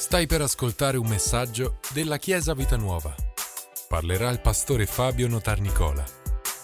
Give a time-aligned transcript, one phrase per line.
[0.00, 3.14] Stai per ascoltare un messaggio della Chiesa Vita Nuova.
[3.86, 6.02] Parlerà il pastore Fabio Notarnicola.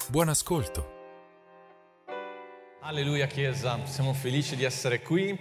[0.09, 0.95] Buon ascolto.
[2.81, 5.39] Alleluia Chiesa, siamo felici di essere qui.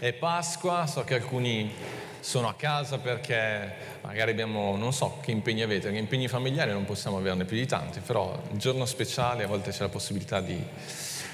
[0.00, 1.72] È Pasqua, so che alcuni
[2.18, 6.84] sono a casa perché magari abbiamo, non so che impegni avete, che impegni familiari non
[6.84, 10.60] possiamo averne più di tanti, però un giorno speciale a volte c'è la possibilità di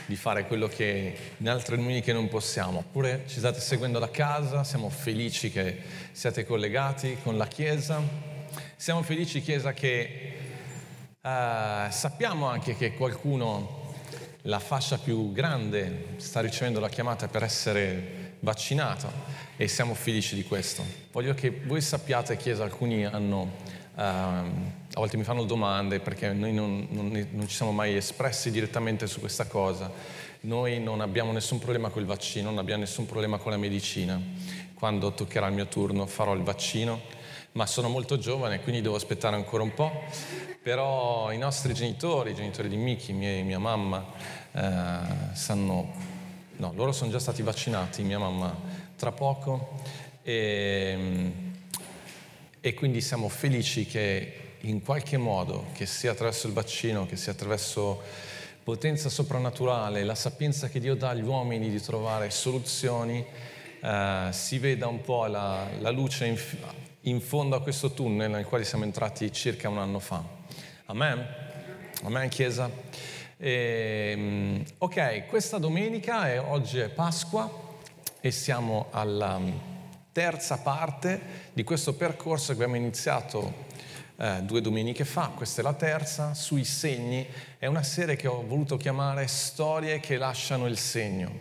[0.07, 2.79] di fare quello che in altre domeniche non possiamo.
[2.79, 5.79] Oppure ci state seguendo da casa, siamo felici che
[6.13, 8.01] siate collegati con la Chiesa.
[8.77, 10.33] Siamo felici, Chiesa, che
[11.21, 13.95] eh, sappiamo anche che qualcuno,
[14.43, 19.11] la fascia più grande, sta ricevendo la chiamata per essere vaccinato
[19.57, 20.85] e siamo felici di questo.
[21.13, 26.53] Voglio che voi sappiate, Chiesa, alcuni hanno Uh, a volte mi fanno domande perché noi
[26.53, 29.91] non, non, non, ci siamo mai espressi direttamente su questa cosa.
[30.41, 34.21] Noi non abbiamo nessun problema col vaccino, non abbiamo nessun problema con la medicina.
[34.75, 37.01] Quando toccherà il mio turno farò il vaccino,
[37.53, 40.03] ma sono molto giovane quindi devo aspettare ancora un po'.
[40.63, 44.05] Però i nostri genitori, i genitori di Miki, mia, mia mamma,
[44.53, 44.61] uh,
[45.33, 45.91] sanno,
[46.57, 48.55] no, loro sono già stati vaccinati, mia mamma
[48.97, 49.81] tra poco.
[50.23, 51.33] E,
[52.61, 57.33] e quindi siamo felici che in qualche modo, che sia attraverso il vaccino, che sia
[57.33, 58.01] attraverso
[58.63, 63.25] potenza soprannaturale, la sapienza che Dio dà agli uomini di trovare soluzioni,
[63.81, 66.39] eh, si veda un po' la, la luce in,
[67.03, 70.23] in, fondo a questo tunnel nel quale siamo entrati circa un anno fa.
[70.87, 71.27] Amen?
[72.05, 72.71] Amen, Chiesa?
[73.37, 77.51] E, ehm, ok, questa domenica è, oggi è Pasqua
[78.21, 79.41] e siamo alla
[80.13, 81.21] terza parte
[81.53, 83.71] di questo percorso che abbiamo iniziato
[84.17, 87.27] eh, due domeniche fa, questa è la terza, sui segni,
[87.59, 91.41] è una serie che ho voluto chiamare Storie che lasciano il segno.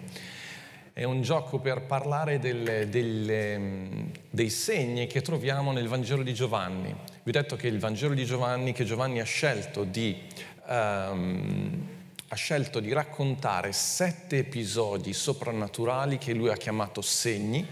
[0.94, 6.94] È un gioco per parlare delle, delle, dei segni che troviamo nel Vangelo di Giovanni.
[7.24, 10.22] Vi ho detto che il Vangelo di Giovanni, che Giovanni ha scelto di...
[10.68, 12.00] Um,
[12.32, 17.68] ha scelto di raccontare sette episodi soprannaturali che lui ha chiamato segni,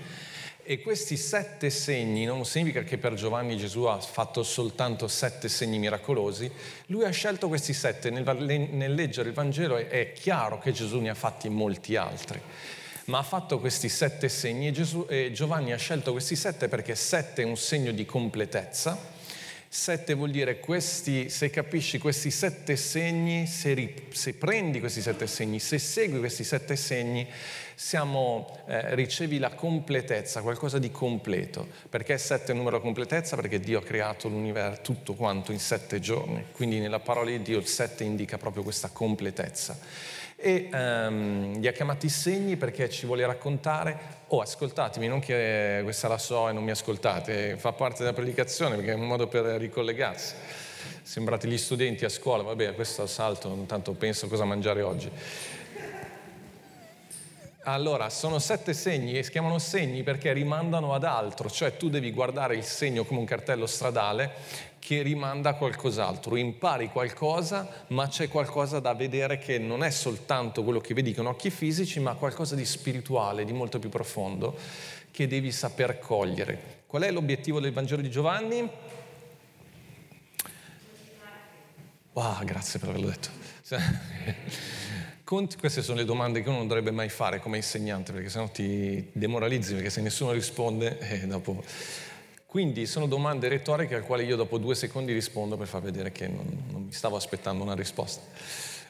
[0.70, 5.80] e questi sette segni non significa che per Giovanni Gesù ha fatto soltanto sette segni
[5.80, 6.48] miracolosi,
[6.90, 8.24] lui ha scelto questi sette, nel,
[8.72, 12.40] nel leggere il Vangelo è, è, chiaro che Gesù ne ha fatti molti altri,
[13.06, 16.94] ma ha fatto questi sette segni e, Gesù, e Giovanni ha scelto questi sette perché
[16.94, 19.18] sette è un segno di completezza,
[19.72, 25.28] Sette vuol dire questi, se capisci questi sette segni, se, ri, se, prendi questi sette
[25.28, 27.28] segni, se segui questi sette segni,
[27.82, 31.66] siamo, eh, ricevi la completezza, qualcosa di completo.
[31.90, 33.38] Perché sette è un numero completezza?
[33.38, 36.48] Perché Dio ha creato l'universo tutto quanto in sette giorni.
[36.52, 39.78] Quindi nella parola di Dio il sette indica proprio questa completezza
[40.36, 43.98] e um, li ha chiamati segni perché ci vuole raccontare,
[44.28, 48.76] oh ascoltatemi, non che questa la so e non mi ascoltate, fa parte della predicazione
[48.76, 50.36] perché è un modo per ricollegarsi.
[51.02, 55.10] Sembrate gli studenti a scuola, vabbè, questo salto, intanto penso cosa mangiare oggi.
[57.64, 62.12] Allora, sono sette segni e si chiamano segni perché rimandano ad altro, cioè tu devi
[62.12, 64.32] guardare il segno come un cartello stradale
[64.80, 70.64] che rimanda a qualcos'altro, impari qualcosa, ma c'è qualcosa da vedere che non è soltanto
[70.64, 74.58] quello che vedi con occhi fisici, ma qualcosa di spirituale, di molto più profondo,
[75.12, 76.84] che devi saper cogliere.
[76.88, 78.68] Qual è l'obiettivo del Vangelo di Giovanni?
[82.14, 83.30] Wow, grazie per averlo detto.
[85.30, 89.10] Queste sono le domande che uno non dovrebbe mai fare come insegnante, perché sennò ti
[89.12, 91.64] demoralizzi, perché se nessuno risponde, eh, dopo
[92.48, 96.28] quindi sono domande retoriche al quale io dopo due secondi rispondo per far vedere che
[96.28, 98.24] non, non mi stavo aspettando una risposta.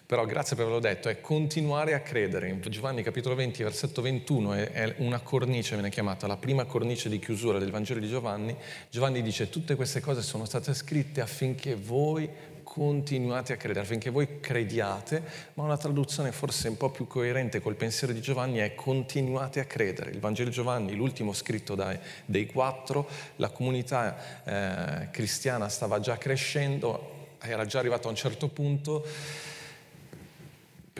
[0.05, 2.47] Però grazie per averlo detto, è continuare a credere.
[2.47, 7.09] In Giovanni capitolo 20, versetto 21 è, è una cornice, viene chiamata, la prima cornice
[7.09, 8.55] di chiusura del Vangelo di Giovanni.
[8.89, 12.29] Giovanni dice tutte queste cose sono state scritte affinché voi
[12.71, 15.23] continuate a credere, affinché voi crediate,
[15.55, 19.65] ma una traduzione forse un po' più coerente col pensiero di Giovanni è continuate a
[19.65, 20.11] credere.
[20.11, 26.19] Il Vangelo di Giovanni, l'ultimo scritto dai, dei quattro, la comunità eh, cristiana stava già
[26.19, 29.03] crescendo, era già arrivato a un certo punto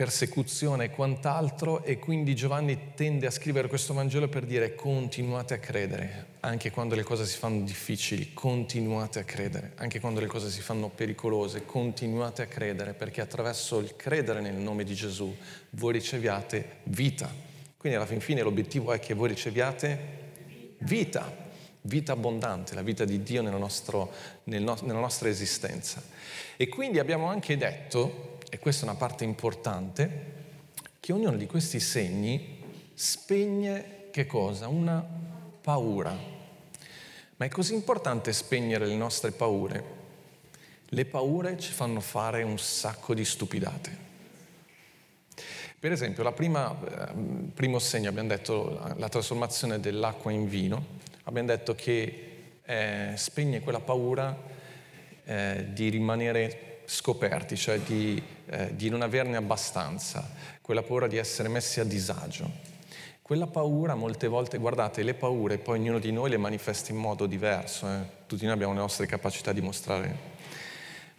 [0.00, 5.58] persecuzione e quant'altro e quindi Giovanni tende a scrivere questo Vangelo per dire continuate a
[5.58, 10.48] credere, anche quando le cose si fanno difficili, continuate a credere, anche quando le cose
[10.48, 15.36] si fanno pericolose, continuate a credere perché attraverso il credere nel nome di Gesù
[15.72, 17.30] voi riceviate vita.
[17.76, 19.98] Quindi alla fin fine l'obiettivo è che voi riceviate
[20.78, 21.30] vita,
[21.82, 24.10] vita abbondante, la vita di Dio nella, nostro,
[24.44, 26.02] nel no, nella nostra esistenza.
[26.56, 30.38] E quindi abbiamo anche detto e questa è una parte importante,
[30.98, 32.58] che ognuno di questi segni
[32.94, 34.66] spegne che cosa?
[34.66, 35.02] Una
[35.60, 36.14] paura.
[37.36, 39.98] Ma è così importante spegnere le nostre paure.
[40.86, 44.08] Le paure ci fanno fare un sacco di stupidate.
[45.78, 51.74] Per esempio, il eh, primo segno, abbiamo detto la trasformazione dell'acqua in vino, abbiamo detto
[51.74, 54.36] che eh, spegne quella paura
[55.24, 60.28] eh, di rimanere scoperti, cioè di, eh, di non averne abbastanza,
[60.60, 62.68] quella paura di essere messi a disagio.
[63.22, 67.26] Quella paura molte volte, guardate, le paure poi ognuno di noi le manifesta in modo
[67.26, 67.98] diverso, eh?
[68.26, 70.38] tutti noi abbiamo le nostre capacità di mostrare.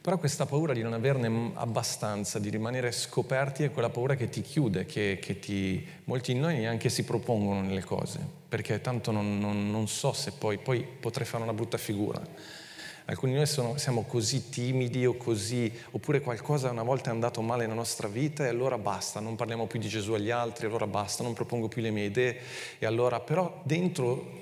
[0.01, 4.41] Però questa paura di non averne abbastanza, di rimanere scoperti, è quella paura che ti
[4.41, 5.87] chiude, che, che ti...
[6.03, 8.19] molti di noi neanche si propongono nelle cose,
[8.49, 12.21] perché tanto non, non, non so se poi, poi potrei fare una brutta figura.
[13.05, 17.41] Alcuni di noi sono, siamo così timidi o così, oppure qualcosa una volta è andato
[17.41, 20.87] male nella nostra vita e allora basta, non parliamo più di Gesù agli altri, allora
[20.87, 22.37] basta, non propongo più le mie idee
[22.79, 24.39] e allora però dentro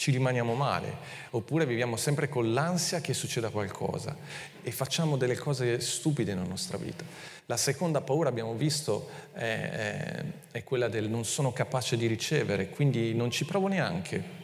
[0.00, 0.96] ci rimaniamo male,
[1.32, 4.16] oppure viviamo sempre con l'ansia che succeda qualcosa
[4.62, 7.04] e facciamo delle cose stupide nella nostra vita.
[7.44, 12.70] La seconda paura, abbiamo visto, è, è, è quella del non sono capace di ricevere,
[12.70, 14.38] quindi non ci provo neanche.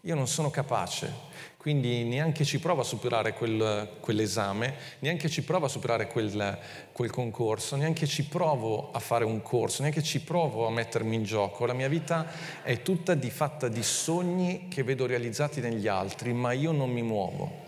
[0.00, 1.12] Io non sono capace,
[1.66, 6.56] quindi neanche ci prova a superare quel, quell'esame, neanche ci prova a superare quel,
[6.92, 11.24] quel, concorso, neanche ci provo a fare un corso, neanche ci provo a mettermi in
[11.24, 11.66] gioco.
[11.66, 12.30] La mia vita
[12.62, 17.02] è tutta di fatta di sogni che vedo realizzati negli altri, ma io non mi
[17.02, 17.64] muovo.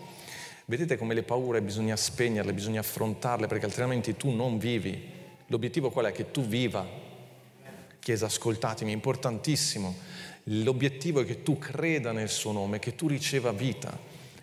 [0.63, 5.11] Vedete come le paure bisogna spegnerle, bisogna affrontarle, perché altrimenti tu non vivi.
[5.47, 6.13] L'obiettivo qual è?
[6.13, 6.87] Che tu viva.
[7.99, 9.93] Chiesa, ascoltatemi, è importantissimo
[10.51, 13.95] L'obiettivo è che tu creda nel suo nome, che tu riceva vita.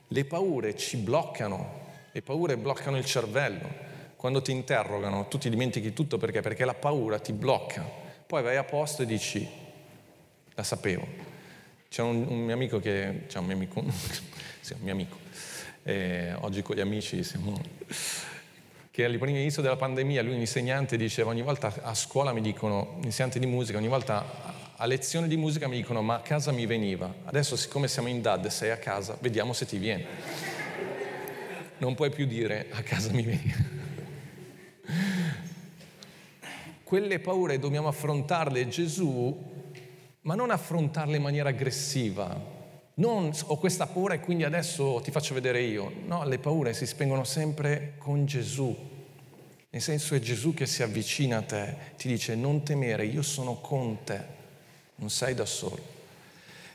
[0.09, 3.85] Le paure ci bloccano, le paure bloccano il cervello.
[4.15, 6.43] Quando ti interrogano, tu ti dimentichi tutto perché?
[6.43, 7.85] Perché la paura ti blocca.
[8.27, 9.49] Poi vai a posto e dici,
[10.55, 11.07] la sapevo.
[11.89, 13.83] C'è un, un mio amico che, c'è un mio amico,
[14.61, 15.19] sì, un mio amico,
[15.83, 17.61] eh, oggi con gli amici siamo
[18.91, 23.39] che all'inizio della pandemia lui un insegnante diceva ogni volta a scuola mi dicono, insegnante
[23.39, 27.13] di musica, ogni volta a lezione di musica mi dicono ma a casa mi veniva,
[27.25, 30.05] adesso siccome siamo in DAD sei a casa, vediamo se ti viene.
[31.79, 33.75] Non puoi più dire a casa mi veniva.
[36.85, 39.55] Quelle paure dobbiamo affrontarle Gesù,
[40.23, 42.55] ma non affrontarle in maniera aggressiva.
[42.95, 45.91] Non ho questa paura e quindi adesso ti faccio vedere io.
[46.07, 48.75] No, le paure si spengono sempre con Gesù.
[49.69, 53.57] Nel senso è Gesù che si avvicina a te, ti dice non temere, io sono
[53.61, 54.36] con te
[54.97, 55.95] non sei da solo.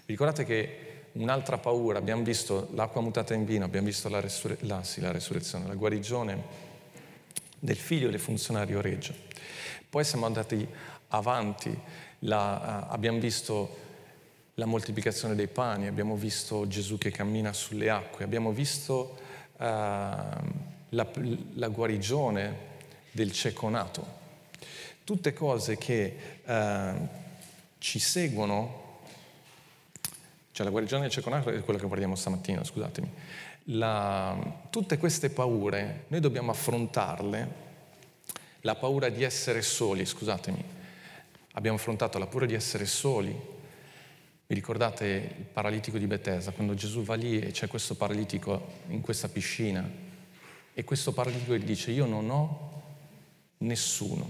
[0.06, 4.84] Ricordate che un'altra paura, abbiamo visto l'acqua mutata in vino, abbiamo visto la, resur- la,
[4.84, 6.70] sì, la resurrezione, la guarigione
[7.60, 9.14] del figlio del funzionario regio.
[9.90, 10.68] Poi siamo andati
[11.10, 11.78] avanti,
[12.20, 13.78] la, uh, abbiamo visto
[14.56, 19.18] la moltiplicazione dei pani, abbiamo visto Gesù che cammina sulle acque, abbiamo visto
[19.58, 20.42] uh, la,
[20.90, 22.70] la, guarigione
[23.12, 24.20] del cieco nato.
[25.04, 26.16] Tutte cose che
[26.46, 27.20] uh,
[27.82, 29.00] ci seguono,
[30.52, 33.12] cioè la guarigione del cieco è quello che guardiamo stamattina, scusatemi,
[33.66, 34.38] la,
[34.70, 37.70] tutte queste paure noi dobbiamo affrontarle,
[38.62, 40.64] la paura di essere soli, scusatemi,
[41.54, 47.02] abbiamo affrontato la paura di essere soli, vi ricordate il paralitico di Bethesda, quando Gesù
[47.02, 49.90] va lì e c'è questo paralitico in questa piscina.
[50.74, 52.84] E questo paralitico gli dice io non ho
[53.60, 54.30] nessuno.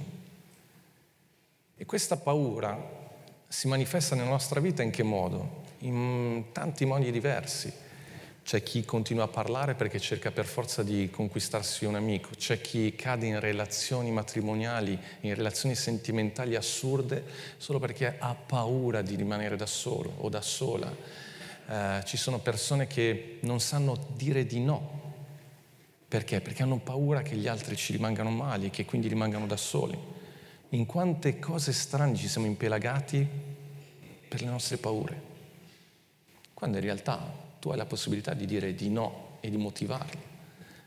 [1.76, 3.01] E questa paura
[3.52, 5.64] si manifesta nella nostra vita in che modo?
[5.80, 7.72] In tanti modi diversi.
[8.44, 12.96] C'è chi continua a parlare perché cerca per forza di conquistarsi un amico, c'è chi
[12.96, 17.26] cade in relazioni matrimoniali, in relazioni sentimentali assurde
[17.58, 20.90] solo perché ha paura di rimanere da solo o da sola.
[21.68, 25.00] Eh, ci sono persone che non sanno dire di no.
[26.08, 26.40] Perché?
[26.40, 30.20] Perché hanno paura che gli altri ci rimangano mali e che quindi rimangano da soli
[30.74, 33.28] in quante cose strane ci siamo impelagati
[34.28, 35.22] per le nostre paure,
[36.54, 37.20] quando in realtà
[37.60, 40.22] tu hai la possibilità di dire di no e di motivarli,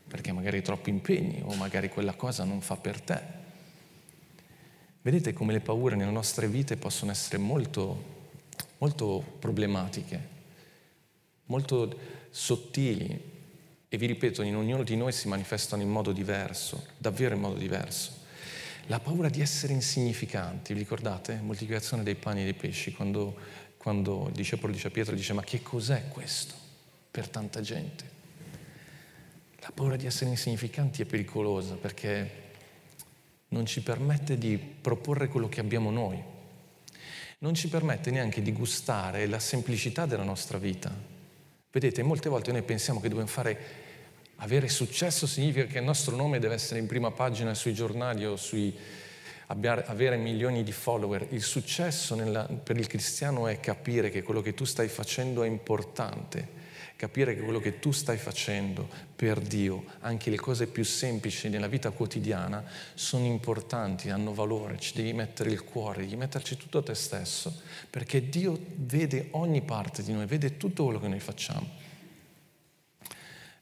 [0.07, 3.21] perché magari hai troppi impegni o magari quella cosa non fa per te.
[5.03, 8.13] Vedete come le paure nelle nostre vite possono essere molto,
[8.79, 10.29] molto problematiche,
[11.45, 11.99] molto
[12.31, 13.33] sottili
[13.87, 17.59] e vi ripeto, in ognuno di noi si manifestano in modo diverso, davvero in modo
[17.59, 18.23] diverso.
[18.87, 21.39] La paura di essere insignificanti, vi ricordate?
[21.41, 23.35] Moltiplicazione dei pani e dei pesci, quando,
[23.77, 26.53] quando il discepolo dice a Pietro, dice ma che cos'è questo
[27.09, 28.03] per tanta gente?
[29.61, 32.43] La paura di essere insignificanti è pericolosa perché
[33.49, 36.21] non ci permette di proporre quello che abbiamo noi,
[37.39, 41.13] non ci permette neanche di gustare la semplicità della nostra vita,
[41.75, 43.57] Vedete, molte volte noi pensiamo che dobbiamo fare,
[44.37, 48.35] avere successo significa che il nostro nome deve essere in prima pagina sui giornali o
[48.35, 48.75] sui,
[49.47, 51.27] avere milioni di follower.
[51.31, 55.47] Il successo nella, per il cristiano è capire che quello che tu stai facendo è
[55.47, 56.63] importante
[56.95, 61.67] capire che quello che tu stai facendo per Dio, anche le cose più semplici nella
[61.67, 62.63] vita quotidiana,
[62.93, 67.61] sono importanti, hanno valore, ci devi mettere il cuore, devi metterci tutto a te stesso,
[67.89, 71.83] perché Dio vede ogni parte di noi, vede tutto quello che noi facciamo.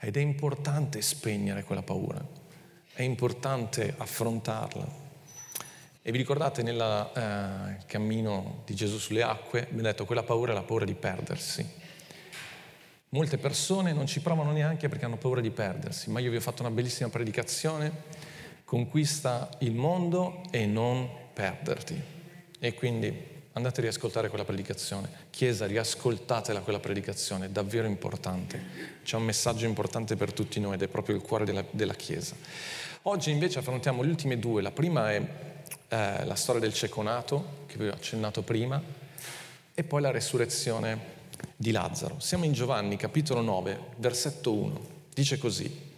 [0.05, 2.21] Ed è importante spegnere quella paura,
[2.91, 4.85] è importante affrontarla.
[6.01, 10.55] E vi ricordate nel eh, cammino di Gesù sulle acque, abbiamo detto quella paura è
[10.55, 11.65] la paura di perdersi.
[13.09, 16.41] Molte persone non ci provano neanche perché hanno paura di perdersi, ma io vi ho
[16.41, 17.89] fatto una bellissima predicazione,
[18.65, 22.01] conquista il mondo e non perderti.
[22.59, 25.09] E quindi andate a riascoltare quella predicazione.
[25.29, 28.61] Chiesa, riascoltatela quella predicazione, è davvero importante.
[29.03, 32.35] C'è un messaggio importante per tutti noi ed è proprio il cuore della, della Chiesa.
[33.03, 34.61] Oggi invece affrontiamo le ultime due.
[34.61, 35.21] La prima è
[35.87, 38.81] eh, la storia del ceconato, che vi ho accennato prima,
[39.73, 41.21] e poi la resurrezione
[41.55, 42.19] di Lazzaro.
[42.19, 44.81] Siamo in Giovanni capitolo 9, versetto 1.
[45.13, 45.91] Dice così.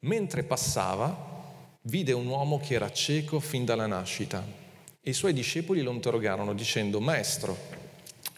[0.00, 1.36] Mentre passava,
[1.82, 4.66] vide un uomo che era cieco fin dalla nascita
[5.00, 7.56] e i suoi discepoli lo interrogarono dicendo, Maestro,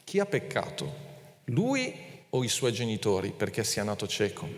[0.04, 1.08] chi ha peccato?
[1.46, 1.92] Lui
[2.30, 4.48] o i suoi genitori perché sia nato cieco?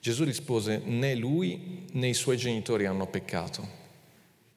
[0.00, 3.84] Gesù rispose, né lui né i suoi genitori hanno peccato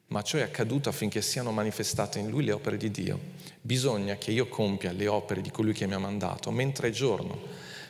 [0.10, 3.20] ma ciò è accaduto affinché siano manifestate in lui le opere di Dio.
[3.62, 7.38] Bisogna che io compia le opere di colui che mi ha mandato, mentre è giorno.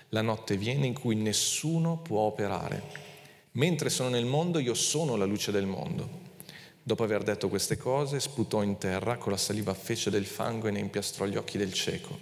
[0.10, 3.08] La notte viene in cui nessuno può operare.
[3.52, 6.28] Mentre sono nel mondo, io sono la luce del mondo.
[6.82, 10.72] Dopo aver detto queste cose, sputò in terra, con la saliva fece del fango e
[10.72, 12.18] ne impiastrò gli occhi del cieco.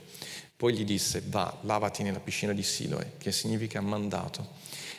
[0.58, 4.56] Poi gli disse, va, lavati nella piscina di Siloe, che significa mandato.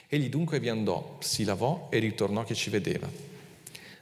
[0.09, 3.11] Egli dunque vi andò, si lavò e ritornò che ci vedeva.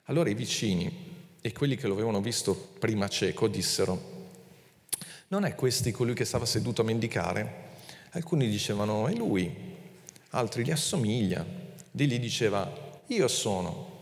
[0.04, 4.14] Allora i vicini e quelli che lo avevano visto prima cieco dissero,
[5.28, 7.64] non è questi colui che stava seduto a mendicare?
[8.10, 9.52] Alcuni dicevano, è lui,
[10.30, 11.44] altri gli assomiglia.
[11.90, 13.95] Di lì diceva, io sono.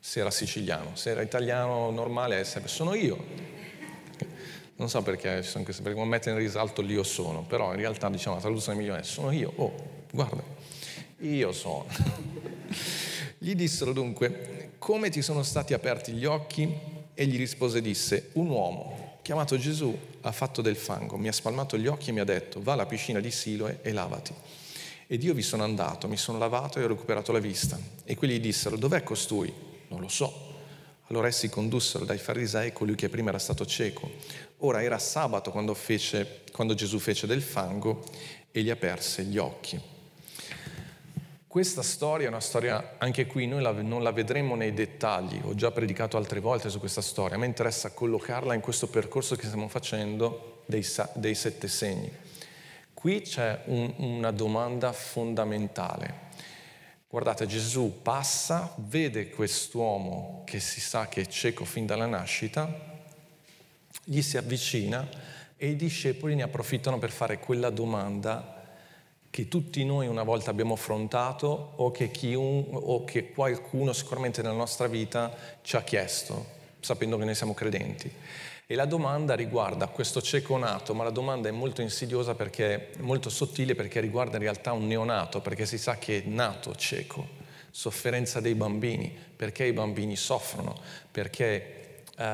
[0.00, 3.22] Se era siciliano, se era italiano normale, sono io.
[4.76, 5.44] Non so perché
[5.82, 9.30] perché mettere in risalto l'io sono, però in realtà diciamo la traduzione migliore è sono
[9.30, 9.74] io, oh,
[10.10, 10.42] guarda,
[11.18, 11.86] io sono.
[13.36, 16.74] Gli dissero dunque, come ti sono stati aperti gli occhi?
[17.12, 21.76] Egli rispose e disse, un uomo chiamato Gesù ha fatto del fango, mi ha spalmato
[21.78, 24.34] gli occhi e mi ha detto, va alla piscina di Siloe e lavati.
[25.06, 27.78] Ed io vi sono andato, mi sono lavato e ho recuperato la vista.
[28.04, 29.52] E quelli dissero, dov'è costui?
[29.90, 30.48] Non lo so.
[31.08, 34.10] Allora essi condussero dai farisei colui che prima era stato cieco.
[34.58, 38.04] Ora era sabato quando, fece, quando Gesù fece del fango
[38.52, 39.80] e gli aperse gli occhi.
[41.50, 45.56] Questa storia è una storia, anche qui noi la, non la vedremo nei dettagli, ho
[45.56, 49.46] già predicato altre volte su questa storia, a me interessa collocarla in questo percorso che
[49.46, 52.08] stiamo facendo dei, dei sette segni.
[52.94, 56.28] Qui c'è un, una domanda fondamentale.
[57.10, 62.72] Guardate, Gesù passa, vede quest'uomo che si sa che è cieco fin dalla nascita,
[64.04, 65.08] gli si avvicina
[65.56, 68.62] e i discepoli ne approfittano per fare quella domanda
[69.28, 74.54] che tutti noi una volta abbiamo affrontato o che, chiun, o che qualcuno sicuramente nella
[74.54, 76.46] nostra vita ci ha chiesto,
[76.78, 78.08] sapendo che noi siamo credenti.
[78.70, 83.28] E la domanda riguarda questo cieco nato, ma la domanda è molto insidiosa perché molto
[83.28, 87.30] sottile perché riguarda in realtà un neonato, perché si sa che è nato cieco,
[87.68, 90.78] sofferenza dei bambini, perché i bambini soffrono,
[91.10, 92.26] perché uh,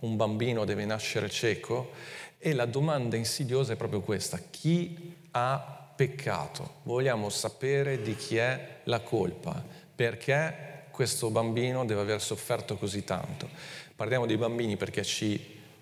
[0.00, 1.92] un bambino deve nascere cieco.
[2.36, 8.80] E la domanda insidiosa è proprio questa, chi ha peccato, vogliamo sapere di chi è
[8.84, 9.64] la colpa,
[9.94, 13.86] perché questo bambino deve aver sofferto così tanto.
[13.98, 15.36] Parliamo dei bambini perché ci,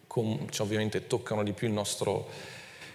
[0.08, 2.26] ci ovviamente toccano di più il nostro,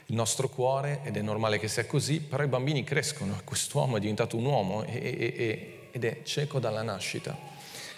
[0.07, 3.99] il nostro, cuore ed è normale che sia così, però i bambini crescono, quest'uomo è
[3.99, 7.37] diventato un uomo e, e, e, ed è cieco dalla nascita.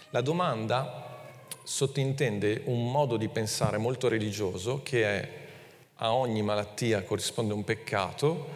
[0.09, 1.31] La domanda
[1.63, 5.29] sottintende un modo di pensare molto religioso che è
[5.95, 8.47] a ogni malattia corrisponde un peccato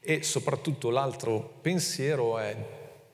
[0.00, 2.54] e soprattutto l'altro pensiero è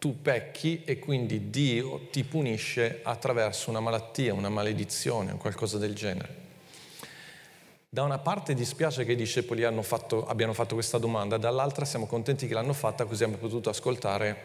[0.02, 5.94] tu pecchi e quindi Dio ti punisce attraverso una malattia, una maledizione o qualcosa del
[5.94, 6.40] genere.
[7.88, 12.49] Da una parte dispiace che i discepoli fatto, abbiano fatto questa domanda, dall'altra siamo contenti
[12.49, 14.37] che l'hanno fatta così abbiamo potuto ascoltare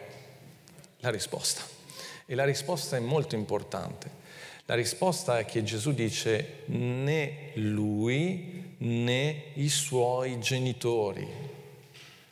[0.98, 1.64] la risposta.
[2.28, 4.12] E la risposta è molto importante.
[4.66, 11.28] La risposta è che Gesù dice né lui né i suoi genitori,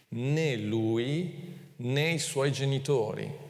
[0.09, 3.43] né lui né i suoi genitori.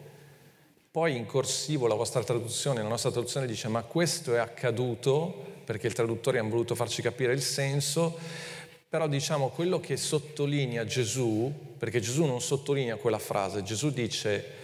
[0.92, 5.88] Poi in corsivo la vostra traduzione, la nostra traduzione dice ma questo è accaduto perché
[5.88, 8.18] i traduttori hanno voluto farci capire il senso,
[8.88, 14.64] però diciamo quello che sottolinea Gesù, perché Gesù non sottolinea quella frase, Gesù dice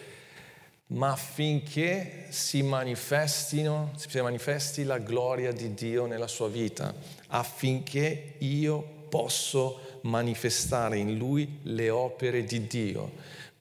[0.91, 6.93] ma affinché si, si manifesti la gloria di Dio nella sua vita,
[7.27, 13.11] affinché io posso manifestare in lui le opere di Dio.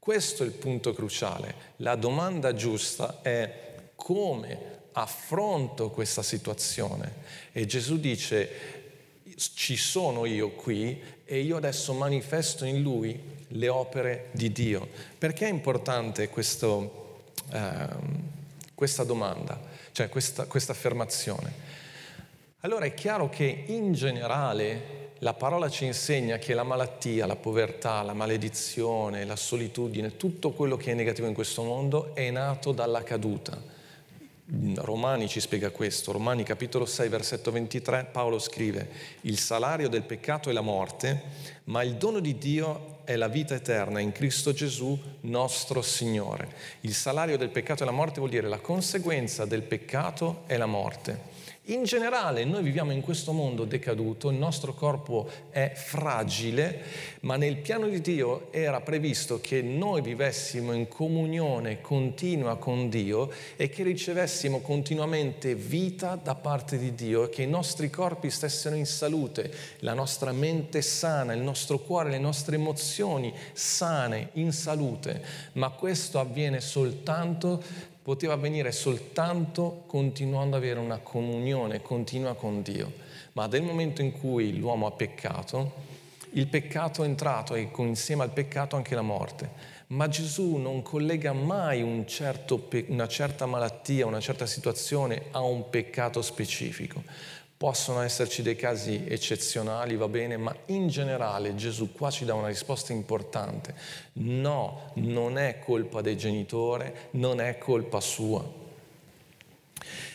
[0.00, 1.54] Questo è il punto cruciale.
[1.76, 7.16] La domanda giusta è come affronto questa situazione.
[7.52, 8.48] E Gesù dice,
[9.36, 14.88] ci sono io qui e io adesso manifesto in lui le opere di Dio.
[15.18, 18.22] Perché è importante questo, ehm,
[18.74, 19.60] questa domanda,
[19.92, 21.52] cioè questa, questa affermazione?
[22.60, 28.02] Allora è chiaro che in generale la parola ci insegna che la malattia, la povertà,
[28.02, 33.02] la maledizione, la solitudine, tutto quello che è negativo in questo mondo è nato dalla
[33.02, 33.78] caduta.
[34.76, 38.88] Romani ci spiega questo, Romani capitolo 6 versetto 23, Paolo scrive,
[39.22, 41.22] il salario del peccato è la morte,
[41.64, 46.48] ma il dono di Dio è la vita eterna in Cristo Gesù nostro Signore.
[46.80, 50.66] Il salario del peccato è la morte vuol dire la conseguenza del peccato è la
[50.66, 51.29] morte.
[51.70, 56.82] In generale noi viviamo in questo mondo decaduto, il nostro corpo è fragile,
[57.20, 63.30] ma nel piano di Dio era previsto che noi vivessimo in comunione continua con Dio
[63.54, 68.86] e che ricevessimo continuamente vita da parte di Dio che i nostri corpi stessero in
[68.86, 75.70] salute, la nostra mente sana, il nostro cuore, le nostre emozioni sane, in salute, ma
[75.70, 77.62] questo avviene soltanto
[78.10, 82.92] poteva avvenire soltanto continuando ad avere una comunione continua con Dio.
[83.34, 85.74] Ma nel momento in cui l'uomo ha peccato,
[86.30, 89.78] il peccato è entrato e insieme al peccato anche la morte.
[89.88, 95.70] Ma Gesù non collega mai un certo, una certa malattia, una certa situazione a un
[95.70, 97.04] peccato specifico.
[97.60, 102.46] Possono esserci dei casi eccezionali, va bene, ma in generale Gesù qua ci dà una
[102.46, 103.74] risposta importante.
[104.14, 108.42] No, non è colpa del genitore, non è colpa sua.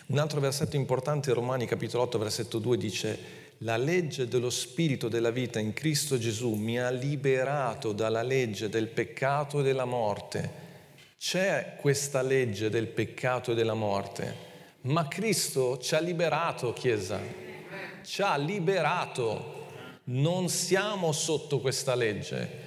[0.08, 3.19] Un altro versetto importante, Romani capitolo 8, versetto 2, dice,
[3.60, 8.88] la legge dello spirito della vita in Cristo Gesù mi ha liberato dalla legge del
[8.88, 10.49] peccato e della morte.
[11.19, 14.44] C'è questa legge del peccato e della morte
[14.86, 17.19] ma Cristo ci ha liberato, Chiesa,
[18.04, 19.54] ci ha liberato.
[20.06, 22.63] Non siamo sotto questa legge.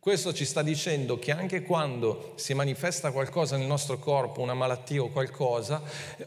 [0.00, 5.00] Questo ci sta dicendo che anche quando si manifesta qualcosa nel nostro corpo, una malattia
[5.00, 5.80] o qualcosa,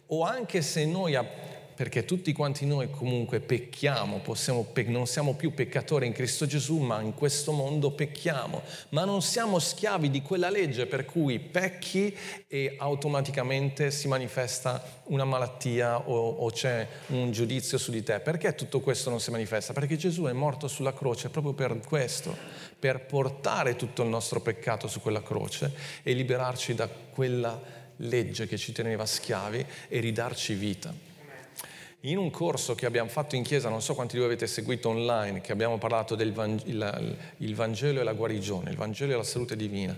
[0.07, 1.15] o anche se noi
[1.75, 7.01] perché tutti quanti noi comunque pecchiamo, possiamo, non siamo più peccatori in Cristo Gesù, ma
[7.01, 12.15] in questo mondo pecchiamo, ma non siamo schiavi di quella legge per cui pecchi
[12.47, 18.21] e automaticamente si manifesta una malattia o, o c'è un giudizio su di te.
[18.21, 19.73] Perché tutto questo non si manifesta?
[19.73, 22.35] Perché Gesù è morto sulla croce proprio per questo,
[22.79, 27.59] per portare tutto il nostro peccato su quella croce e liberarci da quella
[27.97, 31.14] legge che ci teneva schiavi e ridarci vita.
[32.05, 34.89] In un corso che abbiamo fatto in chiesa, non so quanti di voi avete seguito
[34.89, 39.97] online, che abbiamo parlato del Vangelo, e la guarigione, il Vangelo e la salute divina,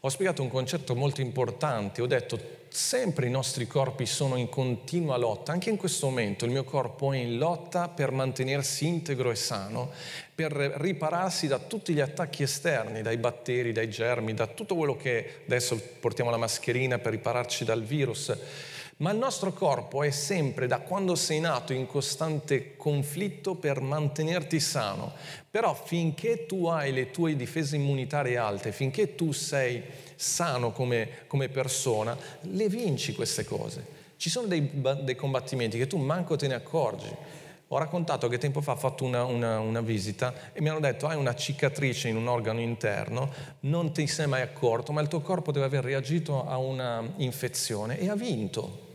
[0.00, 2.38] ho spiegato un concetto molto importante, ho detto
[2.68, 7.14] sempre i nostri corpi sono in continua lotta, anche in questo momento il mio corpo
[7.14, 9.90] è in lotta per mantenersi integro e sano,
[10.34, 15.40] per ripararsi da tutti gli attacchi esterni, dai batteri, dai germi, da tutto quello che
[15.46, 18.36] adesso portiamo la mascherina per ripararci dal virus
[18.98, 24.58] ma il nostro corpo è sempre, da quando sei nato, in costante conflitto per mantenerti
[24.58, 25.12] sano.
[25.50, 29.82] Però finché tu hai le tue difese immunitarie alte, finché tu sei
[30.14, 33.84] sano come, come persona, le vinci queste cose.
[34.16, 34.70] Ci sono dei,
[35.02, 37.14] dei, combattimenti che tu manco te ne accorgi.
[37.68, 41.06] Ho raccontato che tempo fa ho fatto una, una, una, visita e mi hanno detto
[41.06, 43.30] hai una cicatrice in un organo interno,
[43.60, 47.98] non ti sei mai accorto, ma il tuo corpo deve aver reagito a una infezione
[47.98, 48.85] e ha vinto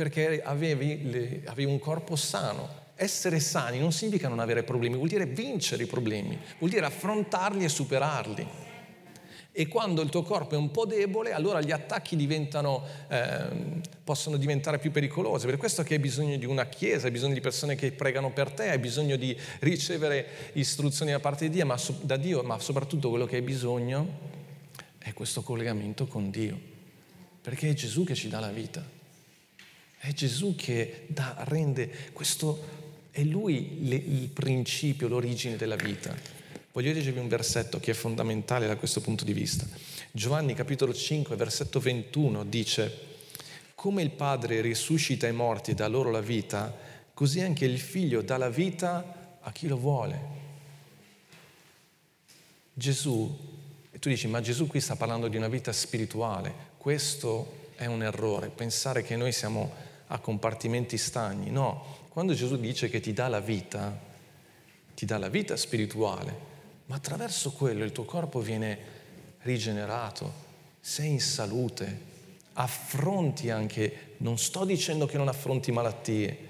[0.00, 2.78] perché avevi, le, avevi un corpo sano.
[2.94, 7.64] Essere sani non significa non avere problemi, vuol dire vincere i problemi, vuol dire affrontarli
[7.64, 8.48] e superarli.
[9.52, 14.38] E quando il tuo corpo è un po' debole, allora gli attacchi diventano, eh, possono
[14.38, 15.44] diventare più pericolosi.
[15.44, 18.52] Per questo che hai bisogno di una chiesa, hai bisogno di persone che pregano per
[18.52, 23.10] te, hai bisogno di ricevere istruzioni da parte di Dio, ma, da Dio, ma soprattutto
[23.10, 24.08] quello che hai bisogno
[24.96, 26.58] è questo collegamento con Dio.
[27.42, 28.98] Perché è Gesù che ci dà la vita.
[30.02, 32.78] È Gesù che da, rende questo
[33.10, 36.16] È Lui le, il principio, l'origine della vita.
[36.72, 39.66] Voglio leggervi un versetto che è fondamentale da questo punto di vista.
[40.10, 42.98] Giovanni capitolo 5, versetto 21 dice,
[43.74, 46.74] come il Padre risuscita i morti e dà loro la vita,
[47.12, 50.20] così anche il Figlio dà la vita a chi lo vuole.
[52.72, 53.36] Gesù,
[53.90, 58.02] e tu dici, ma Gesù qui sta parlando di una vita spirituale, questo è un
[58.02, 63.28] errore, pensare che noi siamo a compartimenti stagni, no, quando Gesù dice che ti dà
[63.28, 63.96] la vita,
[64.94, 66.48] ti dà la vita spirituale,
[66.86, 68.78] ma attraverso quello il tuo corpo viene
[69.42, 70.48] rigenerato,
[70.80, 72.08] sei in salute,
[72.54, 76.48] affronti anche, non sto dicendo che non affronti malattie,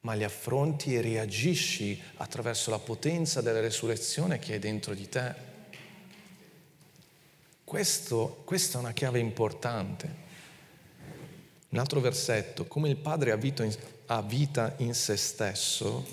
[0.00, 5.34] ma li affronti e reagisci attraverso la potenza della resurrezione che è dentro di te.
[7.64, 10.25] Questo, questa è una chiave importante.
[11.68, 16.06] Un altro versetto, come il Padre ha vita, in, se stesso,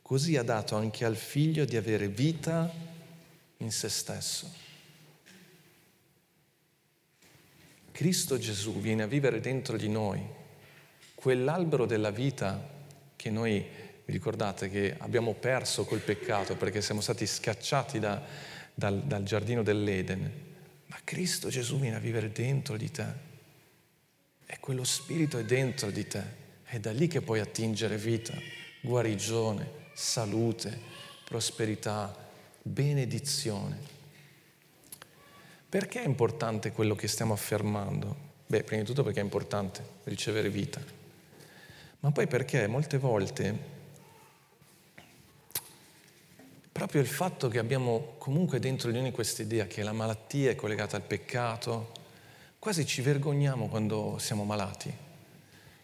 [0.00, 2.72] così ha dato anche al Figlio di avere vita
[3.58, 4.62] in se stesso.
[7.90, 10.20] Cristo Gesù viene a vivere dentro di noi,
[11.14, 12.70] quell'albero della vita
[13.16, 13.64] che noi,
[14.04, 18.22] vi ricordate, che abbiamo perso col peccato perché siamo stati scacciati da,
[18.72, 20.30] dal, dal giardino dell'Eden,
[20.86, 23.32] ma Cristo Gesù viene a vivere dentro di te
[24.46, 26.22] e quello spirito è dentro di te,
[26.64, 28.34] è da lì che puoi attingere vita,
[28.80, 30.78] guarigione, salute,
[31.24, 32.14] prosperità,
[32.62, 33.92] benedizione.
[35.68, 38.32] Perché è importante quello che stiamo affermando?
[38.46, 41.02] Beh, prima di tutto perché è importante ricevere vita
[42.04, 43.72] ma poi perché molte volte
[46.70, 50.54] proprio il fatto che abbiamo comunque dentro di noi questa idea che la malattia è
[50.54, 51.92] collegata al peccato,
[52.64, 54.90] quasi ci vergogniamo quando siamo malati.